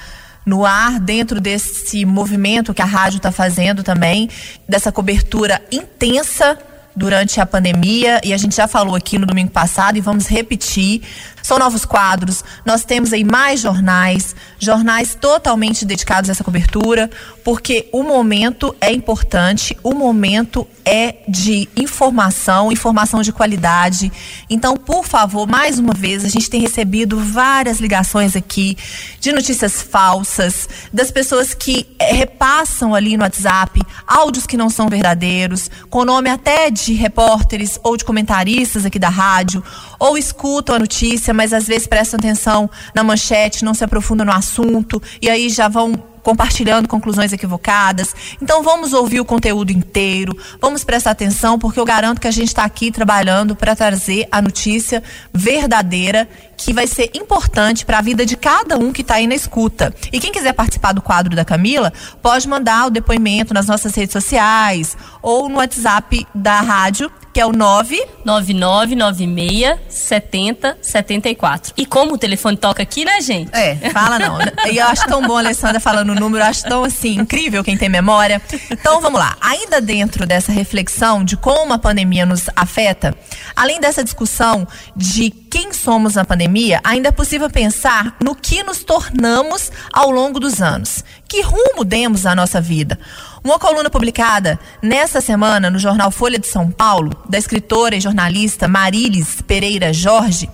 no 0.45 0.65
ar, 0.65 0.99
dentro 0.99 1.39
desse 1.39 2.03
movimento 2.05 2.73
que 2.73 2.81
a 2.81 2.85
rádio 2.85 3.17
está 3.17 3.31
fazendo 3.31 3.83
também, 3.83 4.29
dessa 4.67 4.91
cobertura 4.91 5.61
intensa 5.71 6.57
durante 6.95 7.39
a 7.39 7.45
pandemia 7.45 8.21
e 8.23 8.33
a 8.33 8.37
gente 8.37 8.55
já 8.55 8.67
falou 8.67 8.95
aqui 8.95 9.17
no 9.17 9.25
domingo 9.25 9.51
passado 9.51 9.97
e 9.97 10.01
vamos 10.01 10.27
repetir. 10.27 11.01
São 11.43 11.59
novos 11.59 11.83
quadros, 11.85 12.43
nós 12.65 12.85
temos 12.85 13.13
aí 13.13 13.23
mais 13.23 13.59
jornais, 13.59 14.35
jornais 14.57 15.13
totalmente 15.13 15.85
dedicados 15.85 16.29
a 16.29 16.31
essa 16.31 16.43
cobertura, 16.43 17.11
porque 17.43 17.89
o 17.91 18.01
momento 18.01 18.73
é 18.79 18.91
importante, 18.91 19.77
o 19.83 19.93
momento 19.93 20.65
é 20.85 21.17
de 21.27 21.67
informação, 21.75 22.71
informação 22.71 23.21
de 23.21 23.31
qualidade. 23.31 24.11
Então, 24.49 24.75
por 24.75 25.05
favor, 25.05 25.47
mais 25.47 25.79
uma 25.79 25.93
vez, 25.93 26.23
a 26.23 26.29
gente 26.29 26.49
tem 26.49 26.61
recebido 26.61 27.19
várias 27.19 27.79
ligações 27.79 28.35
aqui 28.35 28.77
de 29.19 29.31
notícias 29.31 29.81
falsas, 29.81 30.67
das 30.91 31.11
pessoas 31.11 31.53
que 31.53 31.87
eh, 31.99 32.13
repassam 32.13 32.95
ali 32.95 33.17
no 33.17 33.23
WhatsApp 33.23 33.81
áudios 34.07 34.45
que 34.45 34.57
não 34.57 34.69
são 34.69 34.87
verdadeiros, 34.87 35.69
com 35.89 36.05
nome 36.05 36.29
até 36.29 36.69
de 36.69 36.93
repórteres 36.93 37.79
ou 37.83 37.97
de 37.97 38.05
comentaristas 38.05 38.85
aqui 38.85 38.99
da 38.99 39.09
rádio, 39.09 39.63
ou 40.03 40.17
escutam 40.17 40.75
a 40.75 40.79
notícia, 40.79 41.33
mas 41.33 41.53
às 41.53 41.65
vezes 41.65 41.87
prestam 41.87 42.17
atenção 42.17 42.69
na 42.93 43.05
manchete, 43.05 43.63
não 43.63 43.73
se 43.73 43.85
aprofundam 43.85 44.25
no 44.25 44.33
assunto 44.33 45.01
e 45.21 45.29
aí 45.29 45.47
já 45.47 45.69
vão 45.69 45.93
compartilhando 46.23 46.87
conclusões 46.87 47.33
equivocadas. 47.33 48.15
Então 48.41 48.63
vamos 48.63 48.93
ouvir 48.93 49.19
o 49.19 49.25
conteúdo 49.25 49.71
inteiro, 49.71 50.35
vamos 50.59 50.83
prestar 50.83 51.11
atenção, 51.11 51.59
porque 51.59 51.79
eu 51.79 51.85
garanto 51.85 52.21
que 52.21 52.27
a 52.27 52.31
gente 52.31 52.47
está 52.47 52.63
aqui 52.63 52.91
trabalhando 52.91 53.55
para 53.55 53.75
trazer 53.75 54.27
a 54.31 54.41
notícia 54.41 55.03
verdadeira 55.33 56.27
que 56.57 56.73
vai 56.73 56.87
ser 56.87 57.11
importante 57.13 57.85
para 57.85 57.97
a 57.97 58.01
vida 58.01 58.25
de 58.25 58.37
cada 58.37 58.77
um 58.77 58.93
que 58.93 59.01
está 59.01 59.15
aí 59.15 59.27
na 59.27 59.35
escuta. 59.35 59.93
E 60.11 60.19
quem 60.19 60.31
quiser 60.31 60.53
participar 60.53 60.93
do 60.93 61.01
quadro 61.01 61.35
da 61.35 61.43
Camila, 61.43 61.91
pode 62.21 62.47
mandar 62.47 62.87
o 62.87 62.89
depoimento 62.89 63.53
nas 63.53 63.67
nossas 63.67 63.93
redes 63.95 64.13
sociais 64.13 64.95
ou 65.21 65.49
no 65.49 65.57
WhatsApp 65.57 66.25
da 66.33 66.61
rádio, 66.61 67.11
que 67.33 67.41
é 67.41 67.45
o 67.45 67.51
9 67.51 67.99
9996 68.23 69.79
70 69.89 70.77
74. 70.81 71.73
E 71.75 71.85
como 71.85 72.13
o 72.13 72.17
telefone 72.17 72.55
toca 72.55 72.81
aqui, 72.83 73.03
né, 73.03 73.19
gente? 73.19 73.49
É, 73.53 73.75
fala 73.91 74.19
não. 74.19 74.37
E 74.71 74.77
eu 74.77 74.85
acho 74.85 75.05
tão 75.07 75.21
bom 75.21 75.35
a 75.35 75.39
Alessandra 75.39 75.79
falando 75.79 76.12
o 76.13 76.19
número, 76.19 76.43
acho 76.43 76.63
tão 76.63 76.83
assim, 76.83 77.15
incrível 77.19 77.63
quem 77.63 77.77
tem 77.77 77.89
memória. 77.89 78.41
Então 78.69 79.01
vamos 79.01 79.19
lá. 79.19 79.35
Ainda 79.41 79.81
dentro 79.81 80.25
dessa 80.25 80.51
reflexão 80.51 81.23
de 81.23 81.35
como 81.35 81.73
a 81.73 81.79
pandemia 81.79 82.25
nos 82.25 82.49
afeta, 82.55 83.15
além 83.55 83.79
dessa 83.79 84.03
discussão 84.03 84.67
de 84.95 85.29
quem 85.29 85.73
somos 85.73 86.15
na 86.15 86.25
pandemia, 86.25 86.79
ainda 86.83 87.09
é 87.09 87.11
possível 87.11 87.49
pensar 87.49 88.15
no 88.23 88.35
que 88.35 88.63
nos 88.63 88.83
tornamos 88.83 89.71
ao 89.91 90.09
longo 90.09 90.39
dos 90.39 90.61
anos. 90.61 91.03
Que 91.27 91.41
rumo 91.41 91.83
demos 91.83 92.25
à 92.25 92.35
nossa 92.35 92.61
vida? 92.61 92.99
Uma 93.43 93.59
coluna 93.59 93.89
publicada 93.89 94.59
nesta 94.81 95.19
semana 95.19 95.69
no 95.69 95.77
jornal 95.77 96.11
Folha 96.11 96.39
de 96.39 96.47
São 96.47 96.71
Paulo, 96.71 97.11
da 97.27 97.37
escritora 97.37 97.95
e 97.95 98.01
jornalista 98.01 98.67
Marilis 98.67 99.41
Pereira 99.41 99.91
Jorge, 99.91 100.49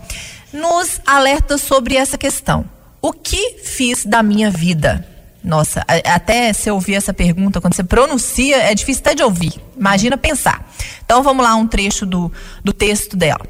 nos 0.51 0.99
alerta 1.05 1.57
sobre 1.57 1.95
essa 1.95 2.17
questão. 2.17 2.65
O 3.01 3.13
que 3.13 3.59
fiz 3.63 4.05
da 4.05 4.21
minha 4.21 4.49
vida? 4.51 5.08
Nossa, 5.43 5.85
até 6.05 6.51
se 6.51 6.69
ouvir 6.69 6.95
essa 6.95 7.13
pergunta, 7.13 7.61
quando 7.61 7.73
você 7.73 7.83
pronuncia, 7.83 8.57
é 8.57 8.75
difícil 8.75 9.01
até 9.01 9.15
de 9.15 9.23
ouvir. 9.23 9.53
Imagina 9.77 10.17
pensar. 10.17 10.69
Então 11.03 11.23
vamos 11.23 11.43
lá, 11.45 11.55
um 11.55 11.67
trecho 11.67 12.05
do, 12.05 12.31
do 12.63 12.73
texto 12.73 13.15
dela. 13.15 13.45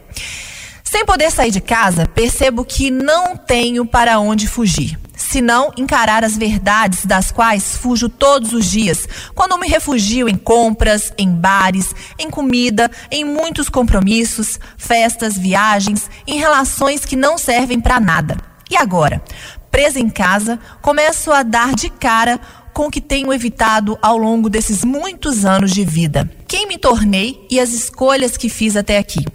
Sem 0.84 1.06
poder 1.06 1.30
sair 1.32 1.52
de 1.52 1.62
casa, 1.62 2.08
percebo 2.08 2.66
que 2.66 2.90
não 2.90 3.38
tenho 3.38 3.86
para 3.86 4.20
onde 4.20 4.48
fugir, 4.48 4.98
senão 5.16 5.72
encarar 5.78 6.24
as 6.24 6.36
verdades 6.36 7.06
das 7.06 7.32
quais 7.32 7.76
fujo 7.76 8.10
todos 8.10 8.54
os 8.54 8.66
dias, 8.66 9.08
quando 9.36 9.56
me 9.60 9.68
refugio 9.68 10.28
em 10.28 10.36
compras, 10.36 11.14
em 11.16 11.32
bares, 11.32 11.94
em 12.18 12.28
comida, 12.28 12.90
em 13.12 13.24
muitos 13.24 13.70
compromissos, 13.70 14.60
festas, 14.78 15.38
viagens, 15.38 16.10
em 16.26 16.40
relações 16.40 17.06
que 17.06 17.16
não 17.16 17.38
servem 17.38 17.80
para 17.80 18.00
nada. 18.00 18.38
E 18.68 18.76
agora? 18.76 19.22
Presa 19.72 20.00
em 20.00 20.10
casa, 20.10 20.60
começo 20.82 21.32
a 21.32 21.44
dar 21.44 21.76
de 21.76 21.90
cara 21.90 22.40
com 22.74 22.88
o 22.88 22.92
que 22.92 23.02
tenho 23.02 23.34
evitado 23.34 23.98
ao 24.02 24.18
longo 24.18 24.50
desses 24.50 24.84
muitos 24.84 25.46
anos 25.46 25.72
de 25.72 25.84
vida. 25.84 26.30
Quem 26.48 26.68
me 26.68 26.78
tornei 26.78 27.46
e 27.50 27.60
as 27.60 27.72
escolhas 27.72 28.38
que 28.38 28.50
fiz 28.50 28.76
até 28.76 28.98
aqui. 28.98 29.26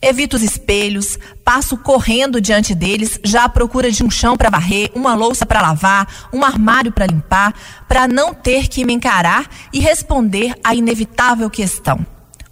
Evito 0.00 0.36
os 0.36 0.42
espelhos, 0.42 1.18
passo 1.44 1.76
correndo 1.76 2.40
diante 2.40 2.74
deles, 2.74 3.18
já 3.24 3.44
à 3.44 3.48
procura 3.48 3.90
de 3.90 4.02
um 4.04 4.10
chão 4.10 4.36
para 4.36 4.50
varrer, 4.50 4.90
uma 4.94 5.14
louça 5.14 5.46
para 5.46 5.62
lavar, 5.62 6.28
um 6.32 6.44
armário 6.44 6.92
para 6.92 7.06
limpar, 7.06 7.54
para 7.88 8.06
não 8.06 8.34
ter 8.34 8.68
que 8.68 8.84
me 8.84 8.92
encarar 8.92 9.48
e 9.72 9.80
responder 9.80 10.54
à 10.62 10.74
inevitável 10.74 11.48
questão: 11.48 12.04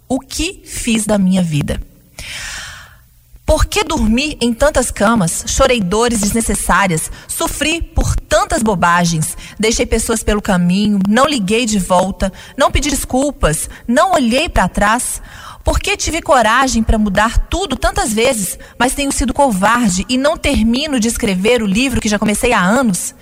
o 0.07 0.19
que 0.19 0.61
fiz 0.65 1.05
da 1.05 1.17
minha 1.17 1.43
vida? 1.43 1.81
Por 3.45 3.65
que 3.65 3.83
dormi 3.83 4.37
em 4.41 4.51
tantas 4.51 4.89
camas? 4.89 5.43
Chorei 5.45 5.79
dores 5.79 6.19
desnecessárias, 6.21 7.11
sofri 7.27 7.79
por 7.79 8.15
tantas 8.15 8.63
bobagens, 8.63 9.37
deixei 9.59 9.85
pessoas 9.85 10.23
pelo 10.23 10.41
caminho, 10.41 10.97
não 11.07 11.27
liguei 11.27 11.67
de 11.67 11.77
volta, 11.77 12.33
não 12.57 12.71
pedi 12.71 12.89
desculpas, 12.89 13.69
não 13.87 14.13
olhei 14.13 14.49
para 14.49 14.67
trás. 14.67 15.21
Por 15.63 15.79
que 15.79 15.95
tive 15.95 16.23
coragem 16.23 16.81
para 16.81 16.97
mudar 16.97 17.37
tudo 17.47 17.75
tantas 17.75 18.11
vezes, 18.11 18.57
mas 18.79 18.95
tenho 18.95 19.11
sido 19.11 19.33
covarde 19.33 20.05
e 20.09 20.17
não 20.17 20.37
termino 20.37 20.99
de 20.99 21.07
escrever 21.07 21.61
o 21.61 21.67
livro 21.67 22.01
que 22.01 22.09
já 22.09 22.17
comecei 22.17 22.51
há 22.51 22.61
anos? 22.61 23.13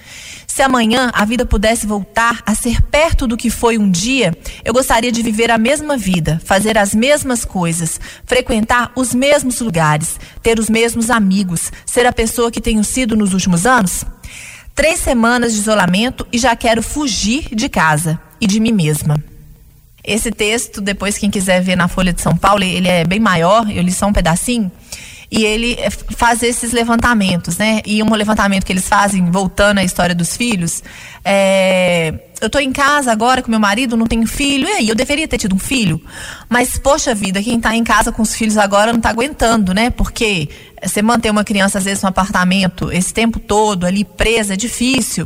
Se 0.53 0.61
amanhã 0.61 1.09
a 1.15 1.25
vida 1.25 1.47
pudesse 1.47 1.87
voltar 1.87 2.43
a 2.45 2.53
ser 2.53 2.79
perto 2.83 3.25
do 3.25 3.35
que 3.35 3.49
foi 3.49 3.75
um 3.79 3.89
dia, 3.89 4.37
eu 4.63 4.71
gostaria 4.71 5.11
de 5.11 5.23
viver 5.23 5.49
a 5.49 5.57
mesma 5.57 5.97
vida, 5.97 6.39
fazer 6.45 6.77
as 6.77 6.93
mesmas 6.93 7.43
coisas, 7.43 7.99
frequentar 8.23 8.91
os 8.95 9.15
mesmos 9.15 9.59
lugares, 9.61 10.19
ter 10.43 10.59
os 10.59 10.69
mesmos 10.69 11.09
amigos, 11.09 11.71
ser 11.87 12.05
a 12.05 12.13
pessoa 12.13 12.51
que 12.51 12.61
tenho 12.61 12.83
sido 12.83 13.15
nos 13.15 13.33
últimos 13.33 13.65
anos? 13.65 14.05
Três 14.75 14.99
semanas 14.99 15.53
de 15.53 15.59
isolamento 15.59 16.27
e 16.31 16.37
já 16.37 16.55
quero 16.55 16.83
fugir 16.83 17.49
de 17.51 17.67
casa 17.67 18.21
e 18.39 18.45
de 18.45 18.59
mim 18.59 18.73
mesma. 18.73 19.17
Esse 20.03 20.29
texto, 20.29 20.81
depois 20.81 21.17
quem 21.17 21.31
quiser 21.31 21.63
ver 21.63 21.75
na 21.75 21.87
Folha 21.87 22.13
de 22.13 22.21
São 22.21 22.37
Paulo, 22.37 22.63
ele 22.63 22.87
é 22.87 23.03
bem 23.03 23.19
maior, 23.19 23.67
eu 23.71 23.81
li 23.81 23.91
só 23.91 24.05
um 24.05 24.13
pedacinho. 24.13 24.71
E 25.35 25.43
ele 25.43 25.75
eh, 25.79 25.89
faz 25.89 26.43
esses 26.43 26.71
levantamentos, 26.71 27.57
né? 27.57 27.81
E 27.87 28.03
um 28.03 28.13
levantamento 28.13 28.63
que 28.63 28.71
eles 28.71 28.87
fazem, 28.87 29.31
voltando 29.31 29.79
à 29.79 29.83
história 29.83 30.13
dos 30.13 30.37
filhos, 30.37 30.83
é, 31.25 32.13
eu 32.39 32.47
tô 32.51 32.59
em 32.59 32.71
casa 32.71 33.11
agora 33.11 33.41
com 33.41 33.49
meu 33.49 33.59
marido, 33.59 33.97
não 33.97 34.05
tenho 34.05 34.27
filho, 34.27 34.67
e 34.67 34.71
aí, 34.73 34.89
eu 34.89 34.93
deveria 34.93 35.27
ter 35.27 35.39
tido 35.39 35.55
um 35.55 35.59
filho? 35.59 35.99
Mas, 36.47 36.77
poxa 36.77 37.15
vida, 37.15 37.41
quem 37.41 37.59
tá 37.59 37.75
em 37.75 37.83
casa 37.83 38.11
com 38.11 38.21
os 38.21 38.35
filhos 38.35 38.59
agora 38.59 38.93
não 38.93 38.99
tá 38.99 39.09
aguentando, 39.09 39.73
né? 39.73 39.89
Porque 39.89 40.49
você 40.83 41.01
manter 41.01 41.31
uma 41.31 41.43
criança, 41.43 41.79
às 41.79 41.85
vezes, 41.85 42.03
no 42.03 42.09
apartamento 42.09 42.91
esse 42.91 43.11
tempo 43.11 43.39
todo 43.39 43.87
ali 43.87 44.05
presa 44.05 44.53
é 44.53 44.57
difícil. 44.57 45.25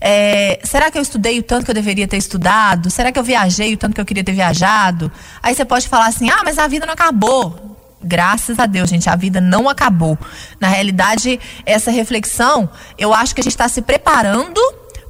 É, 0.00 0.58
será 0.64 0.90
que 0.90 0.98
eu 0.98 1.02
estudei 1.02 1.38
o 1.38 1.44
tanto 1.44 1.64
que 1.64 1.70
eu 1.70 1.76
deveria 1.76 2.08
ter 2.08 2.16
estudado? 2.16 2.90
Será 2.90 3.12
que 3.12 3.20
eu 3.20 3.22
viajei 3.22 3.72
o 3.72 3.76
tanto 3.76 3.94
que 3.94 4.00
eu 4.00 4.04
queria 4.04 4.24
ter 4.24 4.32
viajado? 4.32 5.12
Aí 5.40 5.54
você 5.54 5.64
pode 5.64 5.88
falar 5.88 6.06
assim: 6.06 6.28
ah, 6.28 6.42
mas 6.44 6.58
a 6.58 6.66
vida 6.66 6.84
não 6.84 6.94
acabou 6.94 7.73
graças 8.04 8.58
a 8.58 8.66
Deus, 8.66 8.90
gente, 8.90 9.08
a 9.08 9.16
vida 9.16 9.40
não 9.40 9.68
acabou. 9.68 10.18
Na 10.60 10.68
realidade, 10.68 11.40
essa 11.64 11.90
reflexão, 11.90 12.68
eu 12.98 13.12
acho 13.12 13.34
que 13.34 13.40
a 13.40 13.44
gente 13.44 13.52
está 13.52 13.68
se 13.68 13.82
preparando 13.82 14.60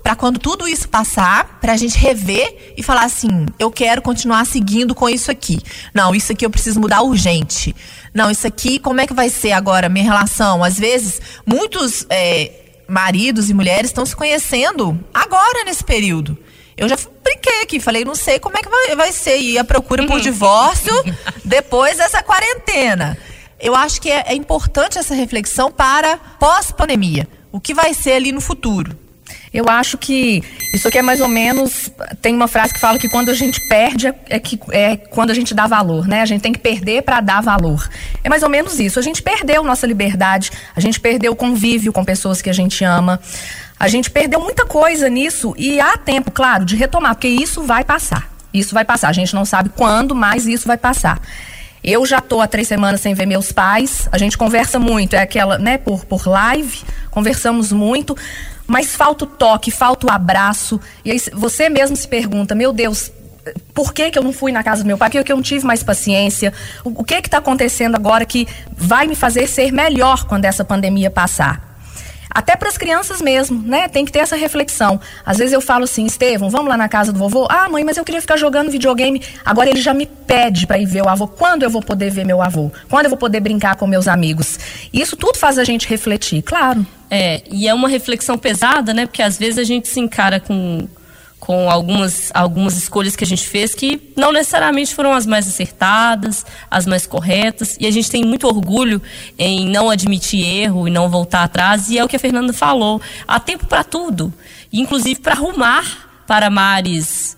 para 0.05 0.15
quando 0.15 0.39
tudo 0.39 0.69
isso 0.69 0.87
passar, 0.87 1.59
para 1.63 1.73
a 1.73 1.77
gente 1.79 1.97
rever 1.99 2.75
e 2.77 2.83
falar 2.83 3.05
assim: 3.05 3.47
eu 3.59 3.71
quero 3.71 4.03
continuar 4.03 4.45
seguindo 4.45 4.95
com 4.95 5.09
isso 5.09 5.31
aqui. 5.31 5.59
Não, 5.95 6.15
isso 6.15 6.31
aqui 6.31 6.45
eu 6.45 6.51
preciso 6.51 6.79
mudar 6.79 7.01
urgente. 7.01 7.75
Não, 8.13 8.31
isso 8.31 8.47
aqui, 8.47 8.79
como 8.79 9.01
é 9.01 9.07
que 9.07 9.15
vai 9.15 9.31
ser 9.31 9.53
agora 9.53 9.89
minha 9.89 10.05
relação? 10.05 10.63
Às 10.63 10.79
vezes, 10.79 11.21
muitos 11.47 12.07
é, 12.11 12.53
maridos 12.87 13.49
e 13.49 13.55
mulheres 13.55 13.91
estão 13.91 14.05
se 14.05 14.15
conhecendo 14.15 15.03
agora 15.13 15.65
nesse 15.65 15.83
período. 15.83 16.37
Eu 16.77 16.89
já 16.89 16.99
aqui, 17.65 17.81
falei, 17.81 18.05
não 18.05 18.15
sei 18.15 18.39
como 18.39 18.57
é 18.57 18.63
que 18.63 18.69
vai, 18.69 18.97
vai 18.97 19.13
ser. 19.13 19.39
E 19.39 19.59
a 19.59 19.65
procura 19.65 20.07
por 20.07 20.21
divórcio 20.21 20.93
depois 21.45 21.97
dessa 21.97 22.23
quarentena. 22.23 23.19
Eu 23.61 23.75
acho 23.75 24.01
que 24.01 24.11
é, 24.11 24.25
é 24.29 24.35
importante 24.35 24.99
essa 24.99 25.15
reflexão 25.15 25.71
para 25.71 26.17
pós-pandemia. 26.39 27.27
O 27.51 27.61
que 27.61 27.75
vai 27.75 27.95
ser 27.95 28.13
ali 28.13 28.33
no 28.33 28.41
futuro? 28.41 29.05
Eu 29.53 29.69
acho 29.69 29.97
que 29.97 30.43
isso 30.75 30.89
aqui 30.89 30.99
é 30.99 31.03
mais 31.03 31.21
ou 31.21 31.29
menos. 31.29 31.89
Tem 32.21 32.35
uma 32.35 32.49
frase 32.49 32.75
que 32.75 32.81
fala 32.81 32.99
que 32.99 33.09
quando 33.09 33.31
a 33.31 33.35
gente 33.35 33.61
perde 33.69 34.13
é, 34.29 34.41
que, 34.41 34.59
é 34.71 34.97
quando 34.97 35.31
a 35.31 35.35
gente 35.35 35.55
dá 35.55 35.67
valor, 35.69 36.09
né? 36.09 36.23
A 36.23 36.27
gente 36.27 36.43
tem 36.43 36.53
que 36.53 36.59
perder 36.59 37.03
para 37.03 37.21
dar 37.21 37.41
valor. 37.41 37.89
É 38.25 38.29
mais 38.29 38.43
ou 38.43 38.49
menos 38.49 38.81
isso. 38.81 38.99
A 38.99 39.03
gente 39.03 39.23
perdeu 39.23 39.63
nossa 39.63 39.87
liberdade, 39.87 40.51
a 40.75 40.81
gente 40.81 40.99
perdeu 40.99 41.33
o 41.33 41.37
convívio 41.37 41.93
com 41.93 42.05
pessoas 42.05 42.43
que 42.43 42.51
a 42.51 42.53
gente 42.53 42.83
ama. 42.85 43.21
A 43.79 43.89
gente 43.89 44.11
perdeu 44.11 44.41
muita 44.41 44.65
coisa 44.65 45.09
nisso 45.09 45.55
e 45.57 45.81
há 45.81 45.97
tempo, 45.97 46.31
claro, 46.31 46.65
de 46.65 46.77
retomar, 46.77 47.15
porque 47.15 47.29
isso 47.29 47.63
vai 47.63 47.85
passar. 47.85 48.33
Isso 48.53 48.73
vai 48.73 48.85
passar. 48.85 49.09
A 49.09 49.13
gente 49.13 49.35
não 49.35 49.45
sabe 49.45 49.71
quando, 49.71 50.15
mas 50.15 50.47
isso 50.47 50.67
vai 50.67 50.79
passar. 50.79 51.21
Eu 51.83 52.07
já 52.07 52.21
tô 52.21 52.41
há 52.41 52.47
três 52.47 52.67
semanas 52.67 53.01
sem 53.01 53.13
ver 53.13 53.27
meus 53.27 53.53
pais. 53.53 54.09
A 54.11 54.17
gente 54.17 54.39
conversa 54.39 54.79
muito, 54.79 55.15
é 55.15 55.21
aquela, 55.21 55.59
né, 55.59 55.77
por, 55.77 56.05
por 56.07 56.27
live, 56.27 56.81
conversamos 57.11 57.73
muito, 57.73 58.17
mas 58.67 58.95
falta 58.95 59.25
o 59.25 59.27
toque, 59.27 59.71
falta 59.71 60.07
o 60.07 60.11
abraço. 60.11 60.81
E 61.05 61.11
aí 61.11 61.21
você 61.33 61.69
mesmo 61.69 61.97
se 61.97 62.09
pergunta, 62.09 62.55
meu 62.55 62.73
Deus, 62.73 63.13
por 63.75 63.93
que, 63.93 64.11
que 64.11 64.19
eu 64.19 64.23
não 64.23 64.33
fui 64.33 64.53
na 64.53 64.63
casa 64.63 64.83
do 64.83 64.87
meu 64.87 64.97
pai? 64.97 65.11
Por 65.11 65.19
que, 65.19 65.25
que 65.25 65.33
eu 65.33 65.37
não 65.37 65.43
tive 65.43 65.67
mais 65.67 65.83
paciência? 65.83 66.53
O, 66.83 67.03
o 67.03 67.05
que 67.05 67.15
está 67.15 67.39
acontecendo 67.39 67.97
agora 67.97 68.25
que 68.25 68.49
vai 68.75 69.07
me 69.07 69.15
fazer 69.15 69.47
ser 69.47 69.73
melhor 69.73 70.25
quando 70.25 70.45
essa 70.45 70.65
pandemia 70.65 71.11
passar? 71.11 71.64
Até 72.35 72.57
para 72.57 72.69
as 72.69 72.77
crianças 72.77 73.23
mesmo, 73.23 73.63
né? 73.63 73.87
Tem 73.87 74.05
que 74.05 74.11
ter 74.11 74.19
essa 74.19 74.35
reflexão. 74.35 75.01
Às 75.25 75.39
vezes 75.39 75.53
eu 75.53 75.61
falo 75.61 75.85
assim, 75.85 76.05
Estevão, 76.05 76.51
vamos 76.51 76.69
lá 76.69 76.77
na 76.77 76.89
casa 76.89 77.13
do 77.13 77.19
vovô? 77.19 77.47
Ah, 77.49 77.69
mãe, 77.69 77.85
mas 77.85 77.97
eu 77.97 78.05
queria 78.05 78.21
ficar 78.21 78.37
jogando 78.37 78.73
videogame. 78.73 79.23
Agora 79.45 79.71
ele 79.71 79.81
já 79.81 79.95
me 79.95 80.05
pede 80.05 80.67
para 80.67 80.77
ir 80.77 80.87
ver 80.87 81.03
o 81.03 81.09
avô. 81.09 81.29
Quando 81.29 81.63
eu 81.63 81.71
vou 81.71 81.81
poder 81.81 82.11
ver 82.11 82.27
meu 82.27 82.43
avô? 82.43 82.73
Quando 82.91 83.05
eu 83.05 83.11
vou 83.11 83.19
poder 83.19 83.39
brincar 83.39 83.77
com 83.77 83.87
meus 83.87 84.09
amigos? 84.09 84.59
Isso 84.93 85.17
tudo 85.17 85.39
faz 85.39 85.59
a 85.59 85.65
gente 85.65 85.89
refletir, 85.89 86.43
claro. 86.43 86.85
É, 87.09 87.43
e 87.49 87.69
é 87.69 87.75
uma 87.75 87.89
reflexão 87.89 88.37
pesada, 88.37 88.93
né? 88.93 89.07
Porque 89.07 89.23
às 89.23 89.39
vezes 89.39 89.59
a 89.59 89.65
gente 89.65 89.87
se 89.87 90.01
encara 90.01 90.41
com 90.41 90.89
com 91.45 91.71
algumas, 91.71 92.31
algumas 92.33 92.77
escolhas 92.77 93.15
que 93.15 93.23
a 93.23 93.27
gente 93.27 93.47
fez 93.47 93.75
que 93.75 94.13
não 94.17 94.33
necessariamente 94.33 94.95
foram 94.95 95.13
as 95.13 95.27
mais 95.27 95.47
acertadas, 95.47 96.45
as 96.71 96.87
mais 96.87 97.07
corretas, 97.07 97.77
e 97.79 97.87
a 97.87 97.91
gente 97.91 98.11
tem 98.11 98.25
muito 98.25 98.47
orgulho 98.47 99.01
em 99.39 99.69
não 99.69 99.91
admitir 99.91 100.43
erro 100.43 100.89
e 100.89 100.91
não 100.91 101.09
voltar 101.09 101.45
atrás, 101.45 101.91
e 101.91 101.99
é 101.99 102.05
o 102.05 102.09
que 102.09 102.17
a 102.17 102.19
Fernanda 102.19 102.53
falou. 102.53 103.01
Há 103.29 103.39
tempo 103.39 103.67
para 103.67 103.85
tudo, 103.85 104.33
inclusive 104.73 105.21
para 105.21 105.35
arrumar 105.35 106.23
para 106.27 106.49
mares 106.49 107.37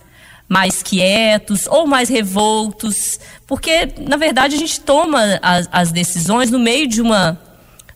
mais 0.49 0.81
quietos 0.85 1.67
ou 1.67 1.89
mais 1.89 2.09
revoltos, 2.09 3.19
porque 3.45 3.89
na 4.07 4.17
verdade 4.17 4.55
a 4.55 4.59
gente 4.59 4.79
toma 4.79 5.41
as, 5.43 5.69
as 5.73 5.91
decisões 5.91 6.49
no 6.49 6.61
meio 6.61 6.87
de 6.87 7.03
uma 7.03 7.41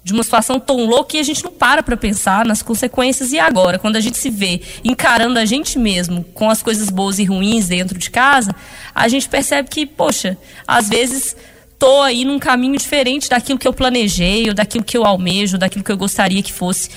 de 0.02 0.12
uma 0.12 0.22
situação 0.22 0.58
tão 0.58 0.86
louca 0.86 1.10
que 1.10 1.18
a 1.18 1.22
gente 1.22 1.44
não 1.44 1.52
para 1.52 1.82
para 1.82 1.96
pensar 1.96 2.46
nas 2.46 2.62
consequências. 2.62 3.32
E 3.32 3.38
agora, 3.38 3.78
quando 3.78 3.96
a 3.96 4.00
gente 4.00 4.16
se 4.16 4.30
vê 4.30 4.62
encarando 4.82 5.38
a 5.38 5.44
gente 5.44 5.78
mesmo 5.78 6.24
com 6.24 6.48
as 6.48 6.62
coisas 6.62 6.88
boas 6.88 7.18
e 7.18 7.24
ruins 7.24 7.68
dentro 7.68 7.98
de 7.98 8.10
casa, 8.10 8.54
a 8.94 9.08
gente 9.08 9.28
percebe 9.28 9.68
que, 9.68 9.84
poxa, 9.86 10.38
às 10.66 10.88
vezes 10.88 11.36
tô 11.80 12.02
aí 12.02 12.26
num 12.26 12.38
caminho 12.38 12.76
diferente 12.76 13.26
daquilo 13.30 13.58
que 13.58 13.66
eu 13.66 13.72
planejei, 13.72 14.46
ou 14.48 14.54
daquilo 14.54 14.84
que 14.84 14.98
eu 14.98 15.04
almejo, 15.04 15.56
daquilo 15.56 15.82
que 15.82 15.90
eu 15.90 15.96
gostaria 15.96 16.42
que 16.42 16.52
fosse 16.52 16.90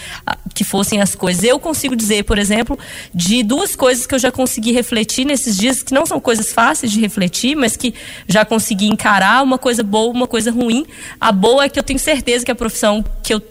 que 0.53 0.63
fossem 0.65 1.01
as 1.01 1.15
coisas. 1.15 1.43
Eu 1.43 1.57
consigo 1.57 1.95
dizer, 1.95 2.25
por 2.25 2.37
exemplo, 2.37 2.77
de 3.15 3.41
duas 3.41 3.75
coisas 3.75 4.05
que 4.05 4.13
eu 4.13 4.19
já 4.19 4.31
consegui 4.31 4.73
refletir 4.73 5.25
nesses 5.25 5.57
dias, 5.57 5.81
que 5.81 5.93
não 5.93 6.05
são 6.05 6.19
coisas 6.19 6.51
fáceis 6.51 6.91
de 6.91 6.99
refletir, 6.99 7.55
mas 7.55 7.77
que 7.77 7.95
já 8.27 8.43
consegui 8.43 8.87
encarar 8.87 9.41
uma 9.41 9.57
coisa 9.57 9.81
boa, 9.81 10.11
uma 10.11 10.27
coisa 10.27 10.51
ruim. 10.51 10.85
A 11.19 11.31
boa 11.31 11.63
é 11.63 11.69
que 11.69 11.79
eu 11.79 11.83
tenho 11.83 11.97
certeza 11.97 12.43
que 12.43 12.51
a 12.51 12.55
profissão 12.55 13.03
que 13.23 13.33
eu 13.33 13.41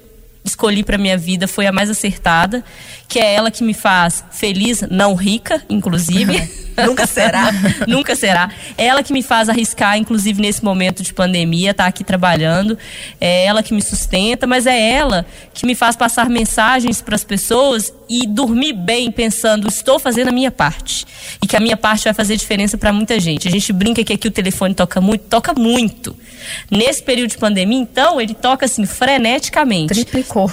escolhi 0.44 0.84
para 0.84 0.98
minha 0.98 1.16
vida 1.16 1.48
foi 1.48 1.66
a 1.66 1.72
mais 1.72 1.88
acertada, 1.88 2.64
que 3.12 3.18
é 3.18 3.34
ela 3.34 3.50
que 3.50 3.62
me 3.62 3.74
faz 3.74 4.24
feliz, 4.30 4.80
não 4.90 5.14
rica, 5.14 5.62
inclusive. 5.68 6.32
Nunca 6.82 7.06
será. 7.06 7.52
Nunca 7.86 8.16
será. 8.16 8.50
É 8.78 8.86
ela 8.86 9.02
que 9.02 9.12
me 9.12 9.22
faz 9.22 9.50
arriscar, 9.50 9.98
inclusive 9.98 10.40
nesse 10.40 10.64
momento 10.64 11.02
de 11.02 11.12
pandemia, 11.12 11.74
tá 11.74 11.84
aqui 11.84 12.02
trabalhando. 12.02 12.78
É 13.20 13.44
ela 13.44 13.62
que 13.62 13.74
me 13.74 13.82
sustenta, 13.82 14.46
mas 14.46 14.66
é 14.66 14.92
ela 14.92 15.26
que 15.52 15.66
me 15.66 15.74
faz 15.74 15.94
passar 15.94 16.30
mensagens 16.30 17.02
para 17.02 17.14
as 17.14 17.22
pessoas 17.22 17.92
e 18.08 18.26
dormir 18.26 18.72
bem 18.72 19.10
pensando, 19.10 19.68
estou 19.68 19.98
fazendo 19.98 20.28
a 20.28 20.32
minha 20.32 20.50
parte. 20.50 21.04
E 21.42 21.46
que 21.46 21.54
a 21.54 21.60
minha 21.60 21.76
parte 21.76 22.04
vai 22.04 22.14
fazer 22.14 22.38
diferença 22.38 22.78
para 22.78 22.94
muita 22.94 23.20
gente. 23.20 23.46
A 23.46 23.50
gente 23.50 23.74
brinca 23.74 24.02
que 24.02 24.14
aqui 24.14 24.28
o 24.28 24.30
telefone 24.30 24.74
toca 24.74 25.02
muito, 25.02 25.24
toca 25.24 25.52
muito. 25.52 26.16
Nesse 26.70 27.02
período 27.02 27.32
de 27.32 27.36
pandemia, 27.36 27.78
então, 27.78 28.18
ele 28.18 28.32
toca 28.32 28.64
assim 28.64 28.86
freneticamente. 28.86 29.92
Triplicou. 29.92 30.50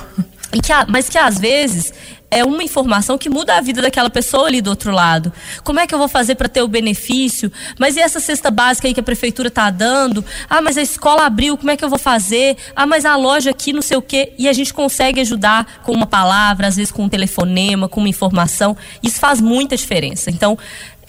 E 0.53 0.59
que, 0.59 0.71
mas 0.87 1.09
que 1.09 1.17
às 1.17 1.37
vezes 1.37 1.93
é 2.31 2.43
uma 2.43 2.63
informação 2.63 3.17
que 3.17 3.29
muda 3.29 3.57
a 3.57 3.61
vida 3.61 3.81
daquela 3.81 4.09
pessoa 4.09 4.47
ali 4.47 4.61
do 4.61 4.69
outro 4.69 4.91
lado. 4.91 5.33
Como 5.63 5.79
é 5.79 5.87
que 5.87 5.93
eu 5.93 5.99
vou 5.99 6.07
fazer 6.07 6.35
para 6.35 6.47
ter 6.47 6.61
o 6.61 6.67
benefício? 6.67 7.51
Mas 7.77 7.95
e 7.95 7.99
essa 7.99 8.19
cesta 8.19 8.51
básica 8.51 8.87
aí 8.87 8.93
que 8.93 8.99
a 8.99 9.03
prefeitura 9.03 9.47
está 9.47 9.69
dando? 9.69 10.23
Ah, 10.49 10.61
mas 10.61 10.77
a 10.77 10.81
escola 10.81 11.25
abriu, 11.25 11.57
como 11.57 11.71
é 11.71 11.77
que 11.77 11.83
eu 11.83 11.89
vou 11.89 11.99
fazer? 11.99 12.55
Ah, 12.75 12.85
mas 12.85 13.05
a 13.05 13.15
loja 13.15 13.49
aqui, 13.49 13.73
não 13.73 13.81
sei 13.81 13.97
o 13.97 14.01
quê. 14.01 14.33
E 14.37 14.47
a 14.47 14.53
gente 14.53 14.73
consegue 14.73 15.19
ajudar 15.21 15.81
com 15.83 15.91
uma 15.91 16.05
palavra, 16.05 16.67
às 16.67 16.75
vezes 16.75 16.91
com 16.91 17.03
um 17.03 17.09
telefonema, 17.09 17.89
com 17.89 17.99
uma 17.99 18.09
informação. 18.09 18.77
Isso 19.01 19.19
faz 19.19 19.41
muita 19.41 19.75
diferença. 19.75 20.29
Então, 20.29 20.57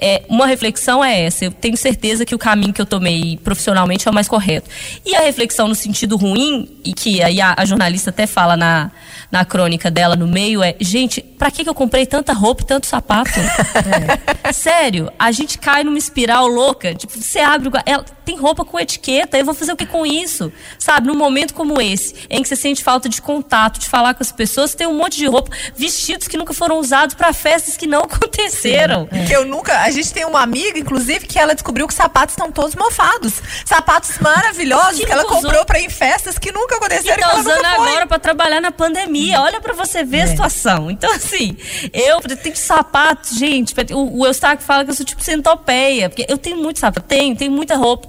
é, 0.00 0.22
uma 0.28 0.46
reflexão 0.46 1.04
é 1.04 1.24
essa. 1.24 1.44
Eu 1.44 1.52
tenho 1.52 1.76
certeza 1.76 2.24
que 2.24 2.34
o 2.34 2.38
caminho 2.38 2.72
que 2.72 2.80
eu 2.80 2.86
tomei 2.86 3.38
profissionalmente 3.44 4.08
é 4.08 4.10
o 4.10 4.14
mais 4.14 4.26
correto. 4.26 4.68
E 5.04 5.14
a 5.14 5.20
reflexão 5.20 5.68
no 5.68 5.74
sentido 5.74 6.16
ruim, 6.16 6.80
e 6.82 6.94
que 6.94 7.22
aí 7.22 7.40
a, 7.40 7.54
a 7.56 7.64
jornalista 7.66 8.08
até 8.08 8.26
fala 8.26 8.56
na, 8.56 8.90
na 9.30 9.44
crônica 9.44 9.90
dela 9.90 10.16
no 10.16 10.26
meio, 10.26 10.62
é: 10.62 10.74
gente, 10.80 11.20
pra 11.20 11.50
que, 11.50 11.62
que 11.62 11.68
eu 11.68 11.74
comprei 11.74 12.06
tanta 12.06 12.32
roupa 12.32 12.62
e 12.62 12.66
tanto 12.66 12.86
sapato? 12.86 13.30
é. 14.42 14.52
Sério, 14.52 15.12
a 15.18 15.30
gente 15.30 15.58
cai 15.58 15.84
numa 15.84 15.98
espiral 15.98 16.46
louca. 16.46 16.94
Tipo, 16.94 17.12
você 17.18 17.38
abre. 17.40 17.70
Ela 17.84 18.04
tem 18.24 18.36
roupa 18.36 18.64
com 18.64 18.78
etiqueta, 18.78 19.36
eu 19.36 19.44
vou 19.44 19.54
fazer 19.54 19.72
o 19.72 19.76
que 19.76 19.84
com 19.84 20.06
isso? 20.06 20.52
Sabe, 20.78 21.08
num 21.08 21.16
momento 21.16 21.52
como 21.52 21.80
esse, 21.80 22.14
em 22.30 22.42
que 22.42 22.48
você 22.48 22.56
sente 22.56 22.82
falta 22.82 23.08
de 23.08 23.20
contato, 23.20 23.80
de 23.80 23.88
falar 23.88 24.14
com 24.14 24.22
as 24.22 24.30
pessoas, 24.30 24.74
tem 24.74 24.86
um 24.86 24.94
monte 24.94 25.16
de 25.16 25.26
roupa, 25.26 25.50
vestidos 25.76 26.28
que 26.28 26.36
nunca 26.36 26.54
foram 26.54 26.78
usados 26.78 27.14
para 27.14 27.32
festas 27.32 27.76
que 27.76 27.86
não 27.86 28.02
aconteceram. 28.06 29.08
É. 29.10 29.24
Que 29.24 29.32
eu 29.32 29.44
nunca 29.44 29.89
a 29.90 29.94
gente 29.94 30.12
tem 30.12 30.24
uma 30.24 30.40
amiga, 30.40 30.78
inclusive, 30.78 31.26
que 31.26 31.38
ela 31.38 31.54
descobriu 31.54 31.86
que 31.86 31.92
os 31.92 31.96
sapatos 31.96 32.32
estão 32.32 32.50
todos 32.50 32.74
mofados. 32.74 33.34
Sapatos 33.64 34.18
maravilhosos 34.18 35.00
que, 35.00 35.06
que 35.06 35.12
ela 35.12 35.24
comprou 35.24 35.64
para 35.64 35.78
ir 35.80 35.86
em 35.86 35.90
festas 35.90 36.38
que 36.38 36.50
nunca 36.52 36.76
aconteceram. 36.76 37.18
E 37.18 37.20
tá 37.20 37.38
usando 37.38 37.64
agora 37.64 38.06
para 38.06 38.18
trabalhar 38.18 38.60
na 38.60 38.70
pandemia. 38.70 39.40
Olha 39.40 39.60
para 39.60 39.72
você 39.72 40.04
ver 40.04 40.18
é. 40.18 40.22
a 40.22 40.26
situação. 40.28 40.90
Então, 40.90 41.12
assim, 41.12 41.56
eu 41.92 42.20
tenho 42.20 42.56
sapatos, 42.56 43.36
gente. 43.36 43.74
O, 43.92 44.20
o 44.20 44.26
Eustáquio 44.26 44.64
fala 44.64 44.84
que 44.84 44.90
eu 44.90 44.94
sou 44.94 45.04
tipo 45.04 45.22
centopeia. 45.22 46.08
Porque 46.08 46.26
eu 46.28 46.38
tenho 46.38 46.56
muito 46.56 46.78
sapato, 46.78 47.06
tenho, 47.06 47.36
tenho 47.36 47.52
muita 47.52 47.76
roupa. 47.76 48.08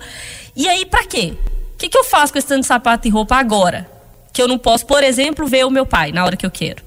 E 0.56 0.70
aí, 0.70 0.86
para 0.86 1.04
quê? 1.06 1.34
O 1.74 1.78
que, 1.78 1.90
que 1.90 1.98
eu 1.98 2.04
faço 2.04 2.32
com 2.32 2.40
esse 2.40 2.48
tanto 2.48 2.62
de 2.62 2.68
sapato 2.68 3.08
e 3.08 3.12
roupa 3.12 3.36
agora? 3.36 3.90
Que 4.32 4.42
eu 4.42 4.48
não 4.48 4.58
posso, 4.58 4.86
por 4.86 5.04
exemplo, 5.04 5.48
ver 5.48 5.66
o 5.66 5.70
meu 5.70 5.86
pai 5.86 6.12
na 6.12 6.24
hora 6.24 6.38
que 6.38 6.46
eu 6.46 6.52
quero. 6.52 6.84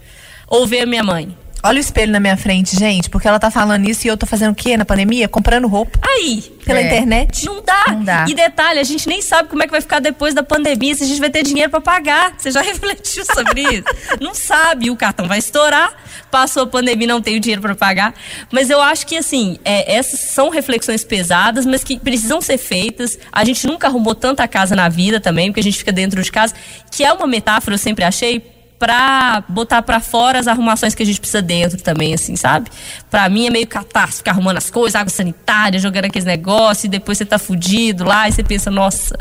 Ou 0.46 0.66
ver 0.66 0.80
a 0.80 0.86
minha 0.86 1.02
mãe 1.02 1.36
Olha 1.66 1.78
o 1.78 1.80
espelho 1.80 2.12
na 2.12 2.20
minha 2.20 2.36
frente, 2.36 2.76
gente, 2.76 3.08
porque 3.08 3.26
ela 3.26 3.38
tá 3.38 3.50
falando 3.50 3.88
isso 3.88 4.06
e 4.06 4.10
eu 4.10 4.18
tô 4.18 4.26
fazendo 4.26 4.52
o 4.52 4.54
quê 4.54 4.76
na 4.76 4.84
pandemia? 4.84 5.26
Comprando 5.28 5.66
roupa. 5.66 5.98
Aí. 6.06 6.42
Pela 6.62 6.78
É. 6.78 6.86
internet. 6.86 7.46
Não 7.46 7.62
dá. 7.62 7.84
Não 7.88 8.04
dá. 8.04 8.26
E 8.28 8.34
detalhe, 8.34 8.78
a 8.80 8.84
gente 8.84 9.08
nem 9.08 9.22
sabe 9.22 9.48
como 9.48 9.62
é 9.62 9.66
que 9.66 9.72
vai 9.72 9.80
ficar 9.80 9.98
depois 9.98 10.34
da 10.34 10.42
pandemia, 10.42 10.94
se 10.94 11.04
a 11.04 11.06
gente 11.06 11.18
vai 11.20 11.30
ter 11.30 11.42
dinheiro 11.42 11.70
pra 11.70 11.80
pagar. 11.80 12.34
Você 12.36 12.50
já 12.50 12.60
refletiu 12.62 13.24
sobre 13.24 13.62
isso? 13.62 13.84
não 14.20 14.34
sabe, 14.34 14.90
o 14.90 14.96
cartão 14.96 15.26
vai 15.26 15.38
estourar, 15.38 15.90
passou 16.30 16.64
a 16.64 16.66
pandemia, 16.66 17.06
não 17.08 17.22
tenho 17.22 17.40
dinheiro 17.40 17.62
pra 17.62 17.74
pagar. 17.74 18.14
Mas 18.52 18.68
eu 18.68 18.80
acho 18.82 19.06
que, 19.06 19.16
assim, 19.16 19.58
é, 19.64 19.96
essas 19.96 20.20
são 20.32 20.50
reflexões 20.50 21.02
pesadas, 21.02 21.64
mas 21.64 21.82
que 21.82 21.98
precisam 21.98 22.42
ser 22.42 22.58
feitas. 22.58 23.18
A 23.32 23.42
gente 23.42 23.66
nunca 23.66 23.86
arrumou 23.86 24.14
tanta 24.14 24.46
casa 24.46 24.76
na 24.76 24.90
vida 24.90 25.18
também, 25.18 25.46
porque 25.50 25.60
a 25.60 25.64
gente 25.64 25.78
fica 25.78 25.92
dentro 25.92 26.22
de 26.22 26.30
casa, 26.30 26.54
que 26.90 27.02
é 27.02 27.10
uma 27.12 27.26
metáfora, 27.26 27.74
eu 27.74 27.78
sempre 27.78 28.04
achei, 28.04 28.52
pra 28.78 29.42
botar 29.48 29.82
pra 29.82 30.00
fora 30.00 30.38
as 30.38 30.46
arrumações 30.46 30.94
que 30.94 31.02
a 31.02 31.06
gente 31.06 31.20
precisa 31.20 31.40
dentro 31.40 31.80
também, 31.80 32.12
assim, 32.14 32.36
sabe? 32.36 32.70
Pra 33.10 33.28
mim 33.28 33.46
é 33.46 33.50
meio 33.50 33.66
catástrofe, 33.66 34.18
ficar 34.18 34.32
arrumando 34.32 34.58
as 34.58 34.70
coisas, 34.70 34.94
água 34.94 35.10
sanitária, 35.10 35.78
jogando 35.78 36.06
aqueles 36.06 36.26
negócios, 36.26 36.84
e 36.84 36.88
depois 36.88 37.18
você 37.18 37.24
tá 37.24 37.38
fudido 37.38 38.04
lá, 38.04 38.28
e 38.28 38.32
você 38.32 38.42
pensa, 38.42 38.70
nossa, 38.70 39.18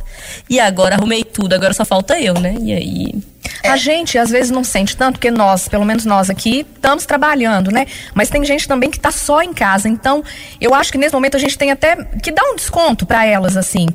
e 0.49 0.59
agora 0.59 0.95
arrumei 0.95 1.23
tudo, 1.23 1.53
agora 1.53 1.73
só 1.73 1.85
falta 1.85 2.19
eu, 2.19 2.33
né? 2.33 2.55
E 2.61 2.73
aí. 2.73 3.13
A 3.63 3.77
gente 3.77 4.17
às 4.17 4.29
vezes 4.29 4.51
não 4.51 4.63
sente 4.63 4.95
tanto, 4.97 5.13
porque 5.15 5.31
nós, 5.31 5.67
pelo 5.67 5.85
menos 5.85 6.05
nós 6.05 6.29
aqui, 6.29 6.65
estamos 6.75 7.05
trabalhando, 7.05 7.71
né? 7.71 7.85
Mas 8.13 8.29
tem 8.29 8.43
gente 8.43 8.67
também 8.67 8.89
que 8.89 8.99
tá 8.99 9.11
só 9.11 9.41
em 9.41 9.53
casa. 9.53 9.87
Então, 9.87 10.23
eu 10.59 10.73
acho 10.73 10.91
que 10.91 10.97
nesse 10.97 11.13
momento 11.13 11.35
a 11.35 11.39
gente 11.39 11.57
tem 11.57 11.71
até 11.71 11.95
que 12.21 12.31
dar 12.31 12.43
um 12.43 12.55
desconto 12.55 13.05
para 13.05 13.25
elas, 13.25 13.55
assim. 13.55 13.87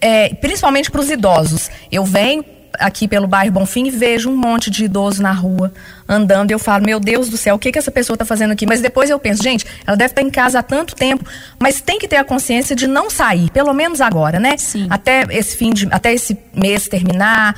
É, 0.00 0.34
principalmente 0.34 0.90
para 0.90 1.00
os 1.00 1.10
idosos. 1.10 1.70
Eu 1.90 2.04
venho 2.04 2.44
aqui 2.78 3.06
pelo 3.06 3.26
bairro 3.26 3.52
Bonfim 3.52 3.86
e 3.86 3.90
vejo 3.90 4.30
um 4.30 4.36
monte 4.36 4.70
de 4.70 4.84
idoso 4.84 5.22
na 5.22 5.32
rua 5.32 5.72
andando 6.08 6.50
e 6.50 6.54
eu 6.54 6.58
falo, 6.58 6.84
meu 6.84 7.00
Deus 7.00 7.28
do 7.28 7.36
céu, 7.36 7.54
o 7.54 7.58
que 7.58 7.72
que 7.72 7.78
essa 7.78 7.90
pessoa 7.90 8.14
está 8.14 8.24
fazendo 8.24 8.52
aqui? 8.52 8.66
Mas 8.66 8.80
depois 8.80 9.08
eu 9.08 9.18
penso, 9.18 9.42
gente, 9.42 9.64
ela 9.86 9.96
deve 9.96 10.12
estar 10.12 10.22
em 10.22 10.30
casa 10.30 10.58
há 10.58 10.62
tanto 10.62 10.94
tempo, 10.94 11.24
mas 11.58 11.80
tem 11.80 11.98
que 11.98 12.06
ter 12.06 12.16
a 12.16 12.24
consciência 12.24 12.76
de 12.76 12.86
não 12.86 13.08
sair, 13.08 13.50
pelo 13.50 13.72
menos 13.72 14.00
agora, 14.00 14.38
né? 14.38 14.56
Sim. 14.58 14.86
Até 14.90 15.24
esse 15.30 15.56
fim 15.56 15.72
de, 15.72 15.88
até 15.90 16.12
esse 16.12 16.36
mês 16.54 16.88
terminar, 16.88 17.54